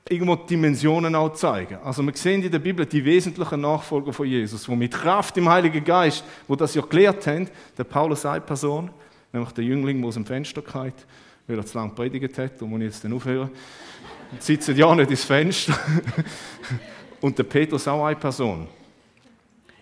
irgendwo 0.10 0.36
Dimensionen 0.36 1.16
auch 1.16 1.34
zeigen. 1.34 1.78
Also 1.84 2.04
wir 2.04 2.16
sehen 2.16 2.44
in 2.44 2.52
der 2.52 2.60
Bibel 2.60 2.86
die 2.86 3.04
wesentlichen 3.04 3.62
Nachfolger 3.62 4.14
von 4.14 4.28
Jesus, 4.28 4.68
wo 4.68 4.76
mit 4.76 4.94
Kraft 4.94 5.38
im 5.38 5.50
Heiligen 5.50 5.84
Geist, 5.84 6.24
wo 6.48 6.56
das 6.56 6.76
ja 6.76 6.82
gelehrt 6.82 7.26
haben, 7.28 7.50
der 7.78 7.84
Paulus 7.84 8.26
eine 8.26 8.42
Person, 8.42 8.90
nämlich 9.32 9.52
der 9.52 9.64
Jüngling, 9.64 10.00
der 10.00 10.08
aus 10.08 10.16
dem 10.16 10.26
Fenster 10.26 10.62
geht, 10.62 11.06
weil 11.48 11.58
er 11.58 11.66
zu 11.66 11.78
lange 11.78 11.92
predigt 11.92 12.38
hat, 12.38 12.62
und 12.62 12.70
muss 12.70 12.82
jetzt 12.82 13.04
dann 13.04 13.14
aufhören. 13.14 13.50
Sitzen 14.40 14.76
ja 14.76 14.94
nicht 14.96 15.10
ins 15.10 15.24
Fenster. 15.24 15.78
und 17.22 17.38
der 17.38 17.44
Petrus 17.44 17.88
auch 17.88 18.06
eine 18.06 18.16
Person 18.16 18.68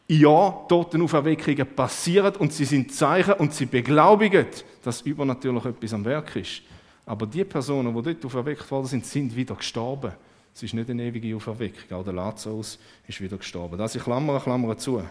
ja, 0.08 0.50
Totenauferweckungen 0.70 1.68
passieren 1.76 2.36
und 2.38 2.54
sie 2.54 2.66
sind 2.66 2.94
Zeichen 2.94 3.34
und 3.34 3.54
sie 3.54 3.66
beglaubigen, 3.66 4.46
dass 4.84 5.02
übernatürlich 5.02 5.66
etwas 5.66 5.94
am 5.94 6.06
Werk 6.06 6.36
ist. 6.38 6.62
Aber 7.08 7.26
die 7.26 7.46
Personen, 7.46 7.96
die 7.96 8.02
dort 8.02 8.26
auferweckt 8.26 8.70
worden 8.70 8.86
sind, 8.86 9.06
sind 9.06 9.34
wieder 9.34 9.56
gestorben. 9.56 10.12
Es 10.54 10.62
ist 10.62 10.74
nicht 10.74 10.90
eine 10.90 11.04
ewige 11.04 11.38
Auferweckung. 11.38 11.98
Auch 11.98 12.04
der 12.04 12.12
Lazarus 12.12 12.78
ist 13.08 13.22
wieder 13.22 13.38
gestorben. 13.38 13.78
Das 13.78 13.96
ist 13.96 14.04
Klammer, 14.04 14.42
Klammer 14.42 14.78
zu. 14.78 15.02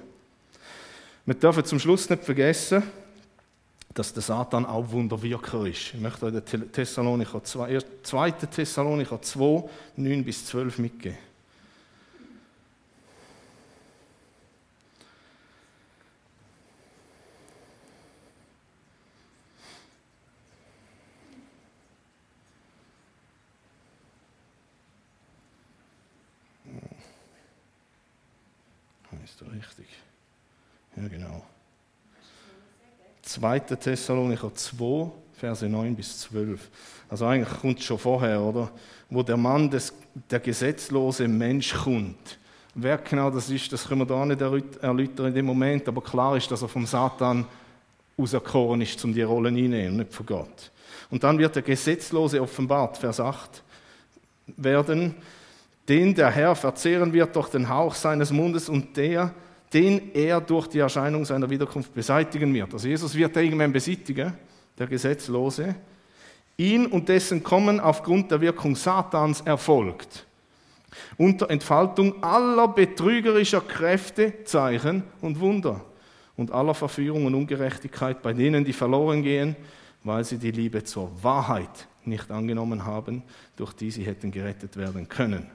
Wir 1.25 1.35
dürfen 1.35 1.65
zum 1.65 1.79
Schluss 1.79 2.09
nicht 2.11 2.23
vergessen, 2.23 2.83
dass 3.95 4.13
der 4.13 4.23
Satan 4.23 4.67
auch 4.67 4.91
Wunderwirker 4.91 5.67
ist. 5.67 5.95
Ich 5.95 6.01
möchte 6.01 6.27
euch 6.27 6.45
den 6.45 6.71
Thessalonicher 6.71 7.43
2, 7.43 7.79
2. 8.03 8.31
Thessalonicher 8.31 9.23
2, 9.23 9.65
9 9.97 10.23
bis 10.23 10.45
12 10.45 10.79
mitgeben. 10.79 11.17
Ist 29.27 29.43
doch 29.43 29.46
richtig. 29.57 29.87
Ja, 30.97 31.09
genau. 31.09 31.45
2. 33.23 33.59
Thessalonicher 33.61 34.55
2, 34.55 35.11
Verse 35.35 35.69
9 35.69 35.95
bis 35.95 36.21
12. 36.21 36.71
Also 37.09 37.27
eigentlich 37.27 37.61
kommt 37.61 37.79
es 37.79 37.85
schon 37.85 37.99
vorher, 37.99 38.41
oder? 38.41 38.71
Wo 39.11 39.23
der 39.23 39.37
Mann, 39.37 39.71
des, 39.71 39.93
der 40.31 40.41
gesetzlose 40.41 41.29
Mensch 41.29 41.75
kommt. 41.75 42.39
Wer 42.75 42.99
genau 42.99 43.31
das 43.31 43.51
ist, 43.51 43.73
das 43.73 43.89
können 43.89 44.03
wir 44.03 44.07
da 44.07 44.25
nicht 44.27 44.41
erläutern 44.83 45.27
in 45.27 45.35
dem 45.35 45.47
Moment, 45.47 45.89
aber 45.89 46.03
klar 46.03 46.37
ist, 46.37 46.51
dass 46.51 46.63
er 46.63 46.69
vom 46.69 46.87
Satan 46.87 47.47
auserkoren 48.19 48.81
ist, 48.81 49.03
um 49.05 49.13
die 49.13 49.23
Rolle 49.23 49.49
einzunehmen, 49.49 49.99
nicht 49.99 50.13
von 50.13 50.27
Gott. 50.27 50.71
Und 51.11 51.23
dann 51.23 51.39
wird 51.39 51.55
der 51.55 51.63
Gesetzlose 51.63 52.41
offenbart, 52.43 52.99
Vers 52.99 53.21
8, 53.21 53.63
werden, 54.57 55.15
den 55.89 56.15
der 56.15 56.31
Herr 56.31 56.55
verzehren 56.55 57.13
wird 57.13 57.35
durch 57.37 57.49
den 57.49 57.69
Hauch 57.69 57.95
seines 57.95 58.33
Mundes 58.33 58.69
und 58.69 58.97
der, 58.97 59.33
den 59.73 60.15
er 60.15 60.41
durch 60.41 60.69
die 60.69 60.79
Erscheinung 60.79 61.25
seiner 61.25 61.49
Wiederkunft 61.51 61.95
beseitigen 61.95 62.53
wird. 62.55 62.73
Also 62.73 62.89
Jesus 62.89 63.15
wird 63.15 63.37
irgendwann 63.37 63.73
beseitigen, 63.73 64.33
der 64.79 64.87
Gesetzlose. 64.87 65.75
Ihn 66.57 66.87
und 66.87 67.09
dessen 67.09 67.43
Kommen 67.43 67.81
aufgrund 67.81 68.31
der 68.31 68.41
Wirkung 68.41 68.75
Satans 68.75 69.43
erfolgt. 69.43 70.27
Unter 71.19 71.51
Entfaltung 71.51 72.23
aller 72.23 72.69
betrügerischer 72.69 73.61
Kräfte, 73.61 74.45
Zeichen 74.45 75.03
und 75.21 75.39
Wunder 75.39 75.85
und 76.37 76.51
aller 76.51 76.75
Verführung 76.75 77.27
und 77.27 77.35
Ungerechtigkeit 77.35 78.23
bei 78.23 78.33
denen, 78.33 78.65
die 78.65 78.73
verloren 78.73 79.23
gehen, 79.23 79.57
weil 80.05 80.25
sie 80.25 80.39
die 80.39 80.53
Liebe 80.53 80.85
zur 80.85 81.11
Wahrheit 81.23 81.89
nicht 82.05 82.31
angenommen 82.31 82.85
haben, 82.85 83.23
durch 83.57 83.73
die 83.73 83.91
sie 83.91 84.05
hätten 84.05 84.31
gerettet 84.31 84.77
werden 84.77 85.09
können. 85.09 85.51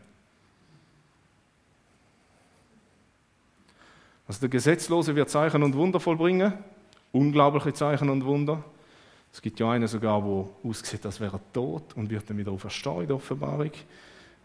Also 4.31 4.39
der 4.39 4.49
Gesetzlose 4.49 5.13
wird 5.13 5.29
Zeichen 5.29 5.61
und 5.61 5.75
Wunder 5.75 5.99
vollbringen, 5.99 6.53
unglaubliche 7.11 7.73
Zeichen 7.73 8.09
und 8.09 8.23
Wunder. 8.23 8.63
Es 9.33 9.41
gibt 9.41 9.59
ja 9.59 9.69
einen 9.69 9.89
sogar, 9.89 10.23
wo 10.23 10.51
aussieht, 10.63 11.05
als 11.05 11.19
wäre 11.19 11.35
er 11.35 11.51
tot 11.51 11.93
und 11.97 12.09
wird 12.09 12.29
dann 12.29 12.37
wieder 12.37 12.53
auferstehen 12.53 13.01
in 13.01 13.07
der 13.07 13.17
Offenbarung, 13.17 13.71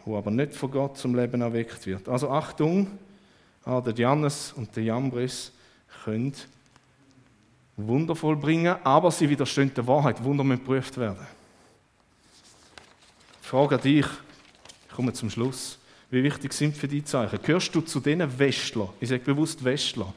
wo 0.04 0.18
aber 0.18 0.32
nicht 0.32 0.54
von 0.54 0.72
Gott 0.72 0.98
zum 0.98 1.14
Leben 1.14 1.40
erweckt 1.40 1.86
wird. 1.86 2.08
Also 2.08 2.28
Achtung, 2.30 2.98
ah, 3.64 3.80
der 3.80 3.94
Jannes 3.94 4.54
und 4.54 4.74
der 4.74 4.82
Jambres 4.82 5.52
können 6.02 6.34
Wunder 7.76 8.16
vollbringen, 8.16 8.74
aber 8.82 9.12
sie 9.12 9.30
widerstehen 9.30 9.72
der 9.72 9.86
Wahrheit. 9.86 10.24
Wunder 10.24 10.42
müssen 10.42 10.64
geprüft 10.64 10.98
werden. 10.98 11.24
Ich 13.40 13.46
frage 13.46 13.78
dich, 13.78 14.04
ich 14.88 14.96
komme 14.96 15.12
zum 15.12 15.30
Schluss. 15.30 15.78
Wie 16.10 16.22
wichtig 16.22 16.52
sind 16.52 16.76
für 16.76 16.88
die 16.88 17.04
Zeichen? 17.04 17.38
Gehörst 17.42 17.74
du 17.74 17.80
zu 17.80 18.00
diesen 18.00 18.38
Westlern? 18.38 18.88
Ich 19.00 19.08
sage 19.08 19.22
bewusst 19.22 19.62
Westler, 19.64 20.12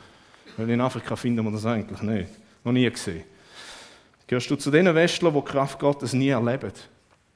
weil 0.58 0.70
in 0.70 0.82
Afrika 0.82 1.16
finden 1.16 1.44
wir 1.44 1.52
das 1.52 1.66
eigentlich 1.66 2.02
nicht. 2.02 2.30
Noch 2.64 2.72
nie 2.72 2.90
gesehen. 2.90 3.24
Gehörst 4.28 4.50
du 4.50 4.56
zu 4.56 4.70
diesen 4.70 4.94
Westlern, 4.94 5.34
die 5.34 5.42
Kraft 5.42 5.80
Gottes 5.80 6.14
nie 6.14 6.30
erleben 6.30 6.74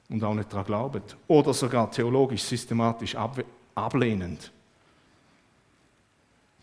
und 0.08 0.22
auch 0.22 0.34
nicht 0.34 0.52
daran 0.52 0.66
glauben? 0.66 1.02
Oder 1.26 1.52
sogar 1.52 1.90
theologisch, 1.90 2.42
systematisch 2.42 3.16
ablehnend? 3.74 4.52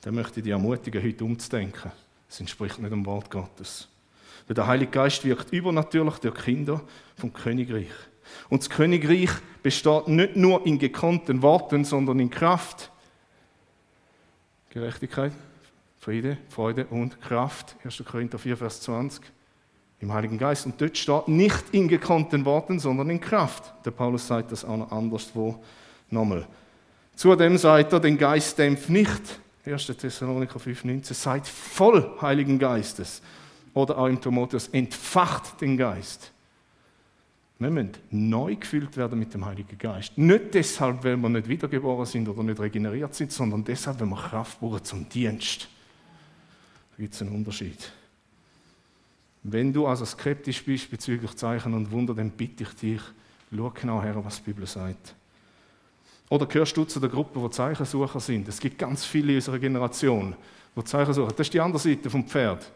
dann 0.02 0.16
möchte 0.16 0.40
ich 0.40 0.44
dich 0.44 0.52
ermutigen, 0.52 1.04
heute 1.04 1.24
umzudenken. 1.24 1.92
Es 2.30 2.40
entspricht 2.40 2.80
nicht 2.80 2.92
dem 2.92 3.06
Wort 3.06 3.30
Gottes. 3.30 3.88
Weil 4.48 4.56
der 4.56 4.68
Heilige 4.68 4.92
Geist 4.92 5.24
wirkt 5.24 5.54
übernatürlich 5.54 6.16
durch 6.16 6.36
Kinder 6.44 6.82
vom 7.16 7.32
Königreich. 7.32 7.92
Und 8.50 8.62
das 8.62 8.70
Königreich 8.70 9.30
besteht 9.64 10.08
nicht 10.08 10.36
nur 10.36 10.66
in 10.66 10.80
gekonnten 10.80 11.42
Worten, 11.42 11.86
sondern 11.86 12.20
in 12.20 12.30
Kraft. 12.30 12.92
Gerechtigkeit, 14.70 15.34
Friede, 16.00 16.38
Freude 16.50 16.86
und 16.88 17.22
Kraft. 17.22 17.76
1. 17.84 18.04
Korinther 18.06 18.40
4, 18.40 18.58
Vers 18.58 18.82
20. 18.82 19.24
Im 20.00 20.12
Heiligen 20.12 20.38
Geist. 20.38 20.66
Und 20.66 20.82
dort 20.82 20.98
steht 20.98 21.28
nicht 21.28 21.64
in 21.72 21.88
gekonnten 21.88 22.44
Worten, 22.46 22.80
sondern 22.80 23.10
in 23.10 23.22
Kraft. 23.22 23.74
Der 23.86 23.92
Paulus 23.92 24.26
sagt 24.26 24.52
das 24.52 24.66
auch 24.66 24.78
noch 24.78 24.92
anderswo 24.92 25.64
nochmal. 26.10 26.48
Zudem 27.16 27.58
sagt 27.58 27.94
er, 27.94 28.00
den 28.00 28.18
Geist 28.18 28.58
dämpft 28.58 28.90
nicht. 28.90 29.40
1. 29.64 29.86
Thessaloniker 29.86 30.60
5,19. 30.60 31.14
Seid 31.14 31.48
voll 31.48 32.18
Heiligen 32.20 32.58
Geistes. 32.58 33.22
Oder 33.74 33.98
auch 33.98 34.08
im 34.08 34.20
Timotheus, 34.20 34.70
entfacht 34.70 35.62
den 35.62 35.78
Geist. 35.78 36.32
Wir 37.62 37.70
müssen 37.70 37.92
neu 38.10 38.56
gefüllt 38.56 38.98
werden 38.98 39.20
mit 39.20 39.36
dem 39.36 39.46
Heiligen 39.46 39.78
Geist. 39.78 40.18
Nicht 40.18 40.56
deshalb, 40.56 41.04
weil 41.04 41.16
wir 41.16 41.30
nicht 41.30 41.48
wiedergeboren 41.48 42.08
sind 42.08 42.28
oder 42.28 42.42
nicht 42.42 42.60
regeneriert 42.60 43.14
sind, 43.14 43.32
sondern 43.32 43.64
deshalb, 43.64 44.00
weil 44.00 44.08
wir 44.08 44.16
Kraft 44.16 44.60
brauchen 44.60 44.84
zum 44.84 45.08
Dienst. 45.08 45.68
Da 46.90 46.98
gibt 46.98 47.14
es 47.14 47.22
einen 47.22 47.36
Unterschied. 47.36 47.92
Wenn 49.44 49.72
du 49.72 49.86
also 49.86 50.06
skeptisch 50.06 50.66
bist 50.66 50.90
bezüglich 50.90 51.36
Zeichen 51.36 51.76
und 51.76 51.92
Wunder, 51.92 52.16
dann 52.16 52.32
bitte 52.32 52.64
ich 52.64 52.74
dich, 52.74 53.02
schau 53.56 53.70
genau 53.70 54.02
her, 54.02 54.20
was 54.26 54.38
die 54.38 54.52
Bibel 54.52 54.66
sagt. 54.66 55.14
Oder 56.30 56.48
gehörst 56.48 56.76
du 56.76 56.84
zu 56.86 57.00
der 57.00 57.10
Gruppe, 57.10 57.40
wo 57.40 57.48
Zeichensucher 57.48 58.20
sind? 58.20 58.48
Es 58.48 58.60
gibt 58.60 58.80
ganz 58.80 59.06
viele 59.06 59.34
in 59.34 59.36
unserer 59.36 59.60
Generation, 59.60 60.36
die 60.76 60.84
Zeichen 60.84 61.14
suchen. 61.14 61.34
Das 61.38 61.46
ist 61.46 61.54
die 61.54 61.60
andere 61.60 61.80
Seite 61.80 62.10
vom 62.10 62.26
Pferd. 62.26 62.72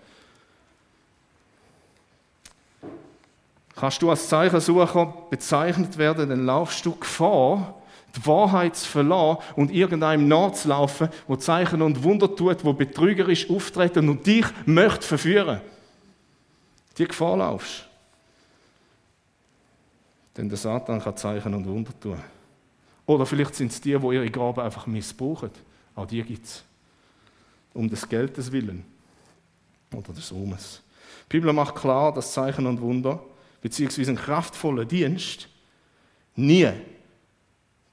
Kannst 3.75 4.01
du 4.01 4.09
als 4.09 4.29
Zeichensucher 4.29 5.13
bezeichnet 5.29 5.97
werden, 5.97 6.29
dann 6.29 6.45
laufst 6.45 6.85
du 6.85 6.95
Gefahr, 6.95 7.75
die 8.15 8.25
Wahrheit 8.25 8.75
zu 8.77 8.87
verlassen 8.87 9.39
und 9.57 9.71
irgendeinem 9.71 10.27
nachzulaufen, 10.29 11.09
wo 11.27 11.35
Zeichen 11.35 11.81
und 11.81 12.01
Wunder 12.03 12.33
tut, 12.33 12.63
wo 12.63 12.71
betrügerisch 12.71 13.49
auftreten 13.49 14.07
und 14.07 14.25
dich 14.25 14.45
möchte 14.65 15.05
verführen. 15.05 15.59
Die 16.97 17.05
Gefahr 17.05 17.35
laufst. 17.35 17.85
Denn 20.37 20.47
der 20.47 20.57
Satan 20.57 21.01
kann 21.01 21.17
Zeichen 21.17 21.53
und 21.53 21.67
Wunder 21.67 21.91
tun. 21.99 22.21
Oder 23.05 23.25
vielleicht 23.25 23.55
sind 23.55 23.71
es 23.71 23.81
die, 23.81 24.01
wo 24.01 24.11
ihre 24.11 24.29
Gaben 24.29 24.61
einfach 24.61 24.87
missbrauchen. 24.87 25.51
Auch 25.95 26.05
die 26.05 26.23
gibt 26.23 26.45
es. 26.45 26.63
Um 27.73 27.89
des 27.89 28.07
Geldes 28.07 28.51
willen. 28.51 28.85
Oder 29.93 30.13
des 30.13 30.31
Ruhmes. 30.31 30.81
Die 31.25 31.37
Bibel 31.37 31.51
macht 31.51 31.75
klar, 31.75 32.13
dass 32.13 32.31
Zeichen 32.31 32.65
und 32.65 32.79
Wunder 32.79 33.19
beziehungsweise 33.65 34.11
ein 34.11 34.15
kraftvoller 34.15 34.85
Dienst 34.85 35.49
nie 36.35 36.69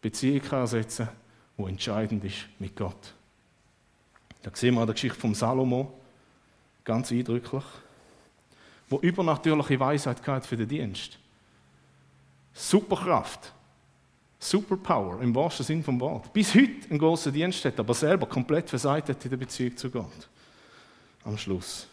Beziehung 0.03 0.43
ersetzen 0.51 1.07
kann, 1.07 1.17
die 1.65 1.71
entscheidend 1.71 2.25
ist 2.25 2.47
mit 2.59 2.77
Gott. 2.77 3.15
Da 4.43 4.51
sehen 4.53 4.75
wir 4.75 4.83
an 4.83 4.87
der 4.87 4.93
Geschichte 4.93 5.19
von 5.19 5.35
Salomo 5.35 5.99
ganz 6.85 7.11
eindrücklich, 7.11 7.65
wo 8.91 8.99
übernatürliche 8.99 9.81
Weisheit 9.81 10.27
hat 10.27 10.45
für 10.45 10.59
den 10.59 10.69
Dienst. 10.69 11.19
Superkraft, 12.53 13.55
Superpower 14.39 15.23
im 15.23 15.35
wahrsten 15.35 15.65
Sinn 15.65 15.83
vom 15.83 15.99
Wort. 16.01 16.35
Bis 16.35 16.55
heute 16.55 16.91
einen 16.91 16.99
großen 16.99 17.33
Dienst 17.33 17.65
hat, 17.65 17.81
aber 17.81 17.95
selber 17.95 18.27
komplett 18.27 18.69
versagt 18.69 19.09
hat 19.09 19.25
in 19.25 19.31
der 19.31 19.39
Beziehung 19.39 19.75
zu 19.75 19.89
Gott. 19.89 20.29
Am 21.25 21.39
Schluss. 21.39 21.89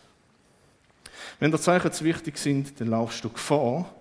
Wenn 1.39 1.52
die 1.52 1.60
Zeichen 1.60 1.92
zu 1.92 2.04
wichtig 2.04 2.38
sind, 2.38 2.80
dann 2.80 2.89
laufst 2.89 3.24
du 3.24 3.30
Gefahr, 3.30 3.94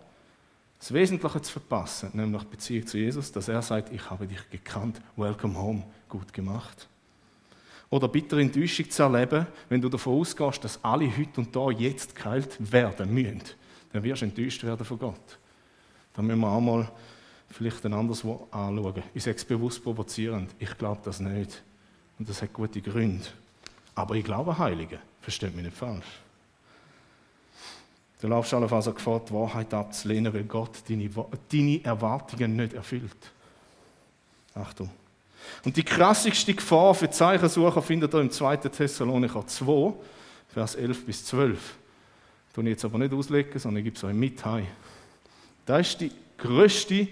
das 0.79 0.93
Wesentliche 0.93 1.43
zu 1.43 1.53
verpassen, 1.53 2.11
nämlich 2.13 2.43
die 2.43 2.49
Beziehung 2.51 2.87
zu 2.87 2.99
Jesus, 2.99 3.33
dass 3.33 3.49
er 3.49 3.63
sagt, 3.63 3.93
ich 3.93 4.09
habe 4.11 4.27
dich 4.27 4.49
gekannt, 4.51 5.01
welcome 5.17 5.59
home, 5.59 5.83
gut 6.09 6.33
gemacht. 6.33 6.87
Oder 7.91 8.07
bittere 8.07 8.43
Enttäuschung 8.43 8.89
zu 8.91 9.03
erleben, 9.03 9.47
wenn 9.69 9.81
du 9.81 9.89
davon 9.89 10.21
ausgehst, 10.21 10.63
dass 10.63 10.83
alle 10.85 11.11
heute 11.17 11.41
und 11.41 11.55
da 11.57 11.71
jetzt 11.71 12.15
geheilt 12.15 12.57
werden 12.73 13.13
müssen. 13.13 13.43
Dann 13.93 14.03
wirst 14.03 14.23
du 14.23 14.27
enttäuscht 14.27 14.63
werden 14.63 14.85
von 14.85 14.99
Gott. 14.99 15.39
Da 16.15 16.23
müssen 16.23 16.41
wir 16.41 16.49
auch 16.49 16.61
mal 16.61 16.89
vielleicht 17.51 17.85
ein 17.87 17.95
anderes 17.95 18.25
anschauen. 18.25 19.03
Ich 19.15 19.23
sage 19.23 19.37
es 19.37 19.45
bewusst 19.45 19.83
provozierend. 19.83 20.51
Ich 20.59 20.77
glaube 20.77 21.01
das 21.05 21.21
nicht. 21.21 21.63
Und 22.19 22.29
das 22.29 22.43
hat 22.43 22.53
gute 22.53 22.83
Gründe. 22.83 23.27
Aber 23.95 24.15
ich 24.15 24.25
glaube 24.25 24.59
Heilige. 24.59 24.99
Versteht 25.23 25.55
mich 25.57 25.65
nicht 25.65 25.77
falsch. 25.77 26.07
Du 28.21 28.27
laufst 28.27 28.53
allenfalls 28.53 28.87
Gefahr, 28.87 29.21
die 29.21 29.33
Wahrheit 29.33 29.73
abzulehnen, 29.73 30.33
weil 30.35 30.45
Gott 30.45 30.83
deine, 30.89 31.09
deine 31.09 31.85
Erwartungen 31.85 32.57
nicht 32.57 32.73
erfüllt. 32.73 33.33
Achtung. 34.55 34.91
Und 35.65 35.77
die 35.77 35.85
krassigste 35.85 36.53
Gefahr 36.53 36.95
für 36.95 37.09
Zeichensucher 37.09 37.81
findet 37.81 38.13
ihr 38.13 38.21
im 38.21 38.31
2. 38.31 38.57
Thessalonicher 38.57 39.47
2, 39.47 39.95
Vers 40.49 40.75
11 40.75 41.07
bis 41.07 41.25
12. 41.27 41.59
Das 41.59 42.55
tue 42.55 42.65
ich 42.65 42.71
jetzt 42.71 42.85
aber 42.85 42.99
nicht 42.99 43.15
auslegen, 43.15 43.59
sondern 43.59 43.85
gebe 43.85 43.97
es 43.97 44.03
euch 44.03 44.15
mit 44.15 44.45
heim. 44.45 44.67
Das 45.65 45.89
ist 45.89 46.01
die 46.01 46.11
größte, 46.39 47.07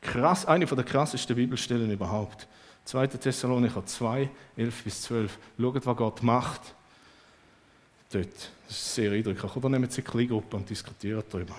krass, 0.00 0.46
eine 0.46 0.64
der 0.64 0.84
krassesten 0.84 1.36
Bibelstellen 1.36 1.90
überhaupt. 1.90 2.48
2. 2.86 3.08
Thessalonicher 3.08 3.84
2, 3.84 4.30
11 4.56 4.84
bis 4.84 5.02
12. 5.02 5.38
Schaut, 5.58 5.86
was 5.86 5.96
Gott 5.96 6.22
macht 6.22 6.74
dort. 8.10 8.50
Das 8.68 8.76
ist 8.76 8.94
sehr 8.94 9.12
eindrücklich. 9.12 9.56
Oder 9.56 9.68
nehmen 9.68 9.88
Sie 9.90 10.02
eine 10.02 10.10
Kleingruppe 10.10 10.56
und 10.56 10.68
diskutieren 10.68 11.22
darüber. 11.30 11.54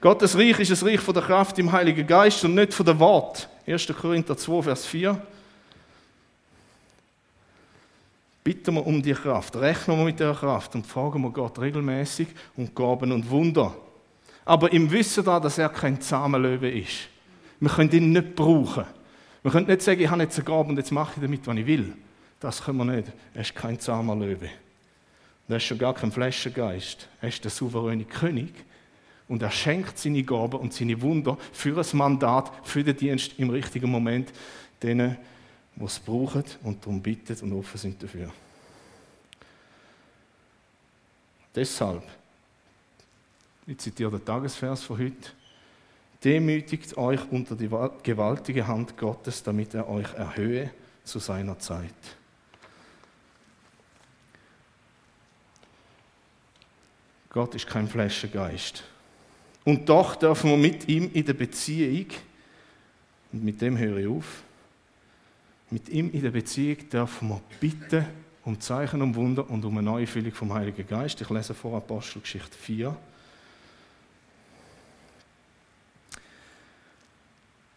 Gottes 0.00 0.36
Reich 0.36 0.58
ist 0.58 0.82
ein 0.82 0.88
Reich 0.88 1.00
von 1.00 1.14
der 1.14 1.22
Kraft 1.22 1.58
im 1.58 1.70
Heiligen 1.70 2.06
Geist 2.06 2.44
und 2.44 2.54
nicht 2.54 2.74
von 2.74 2.86
der 2.86 2.98
Wort. 2.98 3.48
1. 3.66 3.86
Korinther 4.00 4.36
2, 4.36 4.62
Vers 4.62 4.86
4. 4.86 5.20
Bitten 8.44 8.74
wir 8.74 8.86
um 8.86 9.02
die 9.02 9.12
Kraft, 9.12 9.56
rechnen 9.56 9.98
wir 9.98 10.04
mit 10.04 10.20
der 10.20 10.32
Kraft 10.32 10.74
und 10.76 10.86
fragen 10.86 11.20
wir 11.22 11.30
Gott 11.30 11.58
regelmäßig 11.58 12.28
um 12.56 12.72
Gaben 12.72 13.10
und 13.10 13.28
Wunder. 13.28 13.74
Aber 14.44 14.72
im 14.72 14.88
Wissen 14.92 15.24
da, 15.24 15.40
dass 15.40 15.58
er 15.58 15.68
kein 15.68 16.00
Zahmenlöwe 16.00 16.70
ist. 16.70 17.08
Wir 17.58 17.70
können 17.70 17.90
ihn 17.90 18.12
nicht 18.12 18.36
brauchen. 18.36 18.84
Wir 19.42 19.50
können 19.50 19.66
nicht 19.66 19.82
sagen, 19.82 20.00
ich 20.00 20.08
habe 20.08 20.22
jetzt 20.22 20.36
eine 20.36 20.44
Gabe 20.44 20.68
und 20.68 20.76
jetzt 20.76 20.92
mache 20.92 21.14
ich 21.16 21.22
damit, 21.22 21.44
was 21.46 21.56
ich 21.56 21.66
will. 21.66 21.92
Das 22.38 22.62
können 22.62 22.78
wir 22.78 22.84
nicht. 22.84 23.08
Er 23.34 23.40
ist 23.40 23.54
kein 23.54 23.80
Zahmenlöwe. 23.80 24.50
Er 25.48 25.56
ist 25.56 25.64
schon 25.64 25.78
gar 25.78 25.94
kein 25.94 26.10
Flaschengeist. 26.10 27.08
Er 27.20 27.28
ist 27.28 27.44
der 27.44 27.50
souveräne 27.50 28.04
König. 28.04 28.52
Und 29.28 29.42
er 29.42 29.50
schenkt 29.50 29.98
seine 29.98 30.22
Gaben 30.22 30.60
und 30.60 30.72
seine 30.72 31.00
Wunder 31.02 31.36
für 31.52 31.78
ein 31.78 31.96
Mandat, 31.96 32.52
für 32.64 32.84
den 32.84 32.96
Dienst 32.96 33.38
im 33.38 33.50
richtigen 33.50 33.90
Moment 33.90 34.32
denen, 34.82 35.16
die 35.74 35.84
es 35.84 35.98
brauchen 35.98 36.44
und 36.62 36.82
darum 36.82 37.02
bitten 37.02 37.36
und 37.42 37.58
offen 37.58 37.78
sind 37.78 38.02
dafür. 38.02 38.32
Deshalb, 41.54 42.02
ich 43.66 43.78
zitiere 43.78 44.10
den 44.10 44.24
Tagesvers 44.24 44.82
von 44.82 44.98
heute, 44.98 45.30
demütigt 46.22 46.96
euch 46.96 47.20
unter 47.30 47.56
die 47.56 47.70
gewaltige 48.02 48.66
Hand 48.66 48.96
Gottes, 48.96 49.42
damit 49.42 49.74
er 49.74 49.88
euch 49.88 50.12
erhöhe 50.14 50.70
zu 51.02 51.18
seiner 51.18 51.58
Zeit. 51.58 51.94
Gott 57.36 57.54
ist 57.54 57.66
kein 57.66 57.86
Flaschengeist. 57.86 58.82
Und 59.62 59.90
doch 59.90 60.16
dürfen 60.16 60.48
wir 60.48 60.56
mit 60.56 60.88
ihm 60.88 61.10
in 61.12 61.22
der 61.22 61.34
Beziehung, 61.34 62.06
und 63.30 63.44
mit 63.44 63.60
dem 63.60 63.76
höre 63.76 63.98
ich 63.98 64.06
auf, 64.06 64.42
mit 65.68 65.90
ihm 65.90 66.10
in 66.12 66.22
der 66.22 66.30
Beziehung 66.30 66.88
dürfen 66.88 67.28
wir 67.28 67.42
bitten 67.60 68.06
um 68.46 68.58
Zeichen, 68.58 69.02
um 69.02 69.14
Wunder 69.14 69.50
und 69.50 69.62
um 69.66 69.76
eine 69.76 69.84
neue 69.84 70.06
Füllung 70.06 70.32
vom 70.32 70.54
Heiligen 70.54 70.88
Geist. 70.88 71.20
Ich 71.20 71.28
lese 71.28 71.52
vor 71.52 71.76
Apostelgeschichte 71.76 72.56
4. 72.56 72.96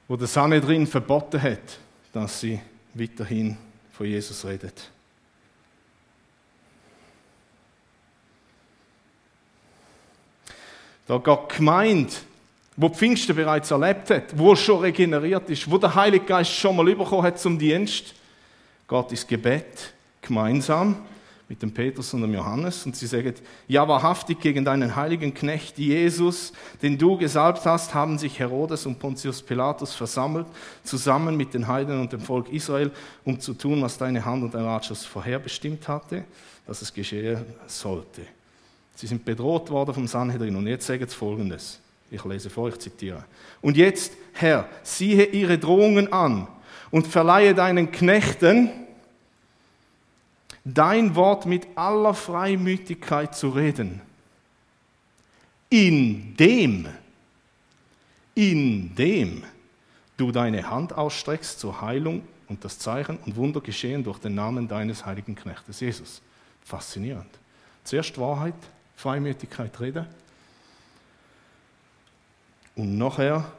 Wo 0.07 0.15
der 0.15 0.27
Sanhedrin 0.27 0.87
verboten 0.87 1.41
hat, 1.41 1.79
dass 2.13 2.39
sie 2.39 2.61
weiterhin 2.93 3.57
von 3.91 4.05
Jesus 4.05 4.45
redet. 4.45 4.89
Da 11.09 11.17
geht 11.17 11.57
Gemeinde, 11.57 12.13
wo 12.77 12.87
Pfingsten 12.87 13.35
bereits 13.35 13.71
erlebt 13.71 14.11
hat, 14.11 14.37
wo 14.37 14.55
schon 14.55 14.81
regeneriert 14.81 15.49
ist, 15.49 15.69
wo 15.69 15.79
der 15.79 15.95
Heilige 15.95 16.23
Geist 16.23 16.51
schon 16.51 16.75
mal 16.75 16.85
bekommen 16.85 17.23
hat 17.23 17.39
zum 17.39 17.57
Dienst, 17.57 18.13
geht 18.87 19.09
ins 19.09 19.25
Gebet 19.25 19.91
gemeinsam 20.21 20.97
mit 21.47 21.63
dem 21.63 21.73
Petrus 21.73 22.13
und 22.13 22.21
dem 22.21 22.35
Johannes 22.35 22.85
und 22.85 22.95
sie 22.95 23.07
sagen, 23.07 23.33
ja 23.67 23.87
wahrhaftig 23.87 24.39
gegen 24.39 24.63
deinen 24.63 24.95
heiligen 24.95 25.33
Knecht 25.33 25.79
Jesus, 25.79 26.53
den 26.79 26.95
du 26.95 27.17
gesalbt 27.17 27.65
hast, 27.65 27.95
haben 27.95 28.19
sich 28.19 28.37
Herodes 28.37 28.85
und 28.85 28.99
Pontius 28.99 29.41
Pilatus 29.41 29.95
versammelt, 29.95 30.45
zusammen 30.83 31.35
mit 31.35 31.55
den 31.55 31.67
Heiden 31.67 31.99
und 32.01 32.13
dem 32.13 32.21
Volk 32.21 32.49
Israel, 32.49 32.91
um 33.25 33.39
zu 33.39 33.55
tun, 33.55 33.81
was 33.81 33.97
deine 33.97 34.23
Hand 34.23 34.43
und 34.43 34.53
dein 34.53 34.63
Ratschluss 34.63 35.05
vorherbestimmt 35.05 35.87
hatte, 35.87 36.23
dass 36.67 36.83
es 36.83 36.93
geschehen 36.93 37.43
sollte. 37.65 38.21
Sie 38.99 39.07
sind 39.07 39.23
bedroht 39.23 39.69
worden 39.69 39.93
vom 39.93 40.07
Sanhedrin 40.07 40.57
und 40.57 40.67
jetzt 40.67 40.85
sagen 40.85 41.07
sie 41.07 41.15
folgendes. 41.15 41.79
Ich 42.11 42.25
lese 42.25 42.49
vor, 42.49 42.67
ich 42.67 42.77
zitiere. 42.79 43.23
Und 43.61 43.77
jetzt, 43.77 44.11
Herr, 44.33 44.67
siehe 44.83 45.23
ihre 45.23 45.57
Drohungen 45.57 46.11
an 46.11 46.49
und 46.91 47.07
verleihe 47.07 47.55
deinen 47.55 47.93
Knechten, 47.93 48.69
dein 50.65 51.15
Wort 51.15 51.45
mit 51.45 51.65
aller 51.75 52.13
Freimütigkeit 52.13 53.37
zu 53.37 53.51
reden. 53.51 54.01
Indem, 55.69 56.89
indem 58.35 59.45
du 60.17 60.33
deine 60.33 60.69
Hand 60.69 60.91
ausstreckst 60.91 61.57
zur 61.57 61.79
Heilung 61.79 62.23
und 62.49 62.65
das 62.65 62.79
Zeichen 62.79 63.17
und 63.25 63.37
Wunder 63.37 63.61
geschehen 63.61 64.03
durch 64.03 64.19
den 64.19 64.35
Namen 64.35 64.67
deines 64.67 65.05
heiligen 65.05 65.35
Knechtes 65.35 65.79
Jesus. 65.79 66.21
Faszinierend. 66.65 67.29
Zuerst 67.85 68.19
Wahrheit, 68.19 68.55
Freimütigkeit 68.99 69.79
reden. 69.79 70.05
Und 72.75 72.97
nachher, 72.97 73.49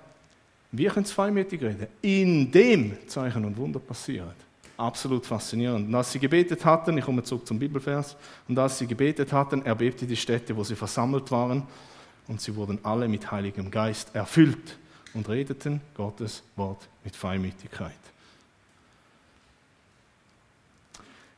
wie 0.70 0.87
können 0.87 1.05
es 1.05 1.12
freimütig 1.12 1.62
reden? 1.62 1.87
Indem 2.03 2.96
Zeichen 3.09 3.44
und 3.44 3.57
Wunder 3.57 3.81
passieren 3.81 4.35
absolut 4.81 5.26
faszinierend. 5.26 5.88
Und 5.88 5.94
als 5.94 6.12
sie 6.12 6.18
gebetet 6.18 6.64
hatten, 6.64 6.96
ich 6.96 7.05
komme 7.05 7.22
zurück 7.22 7.46
zum 7.46 7.59
Bibelvers, 7.59 8.16
und 8.48 8.59
als 8.59 8.79
sie 8.79 8.87
gebetet 8.87 9.33
hatten, 9.33 9.64
erbebte 9.64 10.07
die 10.07 10.16
Stätte, 10.16 10.57
wo 10.57 10.64
sie 10.64 10.74
versammelt 10.74 11.31
waren, 11.31 11.62
und 12.26 12.40
sie 12.40 12.55
wurden 12.57 12.79
alle 12.83 13.09
mit 13.09 13.31
Heiligem 13.31 13.70
Geist 13.70 14.14
erfüllt 14.14 14.79
und 15.14 15.29
redeten 15.29 15.81
Gottes 15.94 16.42
Wort 16.57 16.88
mit 17.05 17.14
Freimütigkeit. 17.14 17.92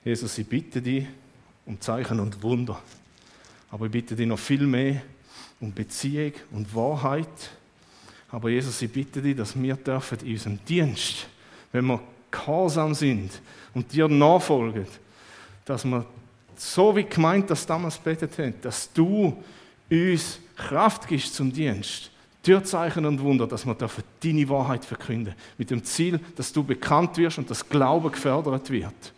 Jesus, 0.04 0.36
ich 0.38 0.46
bitte 0.46 0.80
dich 0.80 1.06
um 1.66 1.80
Zeichen 1.80 2.20
und 2.20 2.42
Wunder, 2.42 2.80
aber 3.72 3.86
ich 3.86 3.92
bitte 3.92 4.14
dich 4.14 4.26
noch 4.26 4.38
viel 4.38 4.66
mehr 4.66 5.02
um 5.58 5.72
Beziehung 5.72 6.32
und 6.52 6.74
Wahrheit. 6.74 7.26
Aber 8.30 8.50
Jesus, 8.50 8.82
ich 8.82 8.92
bitte 8.92 9.22
dich, 9.22 9.34
dass 9.34 9.60
wir 9.60 9.76
dürfen 9.76 10.18
in 10.20 10.32
unserem 10.32 10.64
Dienst, 10.64 11.26
wenn 11.72 11.86
wir 11.86 12.00
gehorsam 12.30 12.94
sind 12.94 13.30
und 13.72 13.90
dir 13.90 14.08
nachfolgen, 14.08 14.86
dass 15.64 15.84
wir 15.86 16.04
so 16.54 16.94
wie 16.94 17.04
gemeint 17.04 17.48
das 17.48 17.64
damals 17.64 17.98
betet 17.98 18.38
haben, 18.38 18.54
dass 18.60 18.92
du 18.92 19.42
uns 19.90 20.38
Kraft 20.54 21.08
gibst 21.08 21.34
zum 21.34 21.50
Dienst, 21.50 22.10
Türzeichen 22.42 23.06
und 23.06 23.20
Wunder, 23.22 23.46
dass 23.46 23.64
wir 23.64 23.74
dafür 23.74 24.04
deine 24.22 24.46
Wahrheit 24.50 24.84
verkünden, 24.84 25.34
mit 25.56 25.70
dem 25.70 25.82
Ziel, 25.82 26.20
dass 26.36 26.52
du 26.52 26.62
bekannt 26.62 27.16
wirst 27.16 27.38
und 27.38 27.50
das 27.50 27.66
Glaube 27.66 28.10
gefördert 28.10 28.68
wird. 28.68 29.12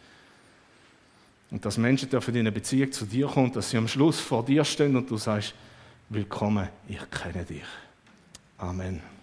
Und 1.54 1.64
dass 1.64 1.78
Menschen 1.78 2.10
dürfen 2.10 2.34
in 2.34 2.40
eine 2.40 2.50
Beziehung 2.50 2.90
zu 2.90 3.06
dir 3.06 3.28
kommen, 3.28 3.52
dass 3.52 3.70
sie 3.70 3.76
am 3.76 3.86
Schluss 3.86 4.18
vor 4.18 4.44
dir 4.44 4.64
stehen 4.64 4.96
und 4.96 5.08
du 5.08 5.16
sagst, 5.16 5.54
willkommen, 6.08 6.68
ich 6.88 6.98
kenne 7.12 7.44
dich. 7.44 7.62
Amen. 8.58 9.13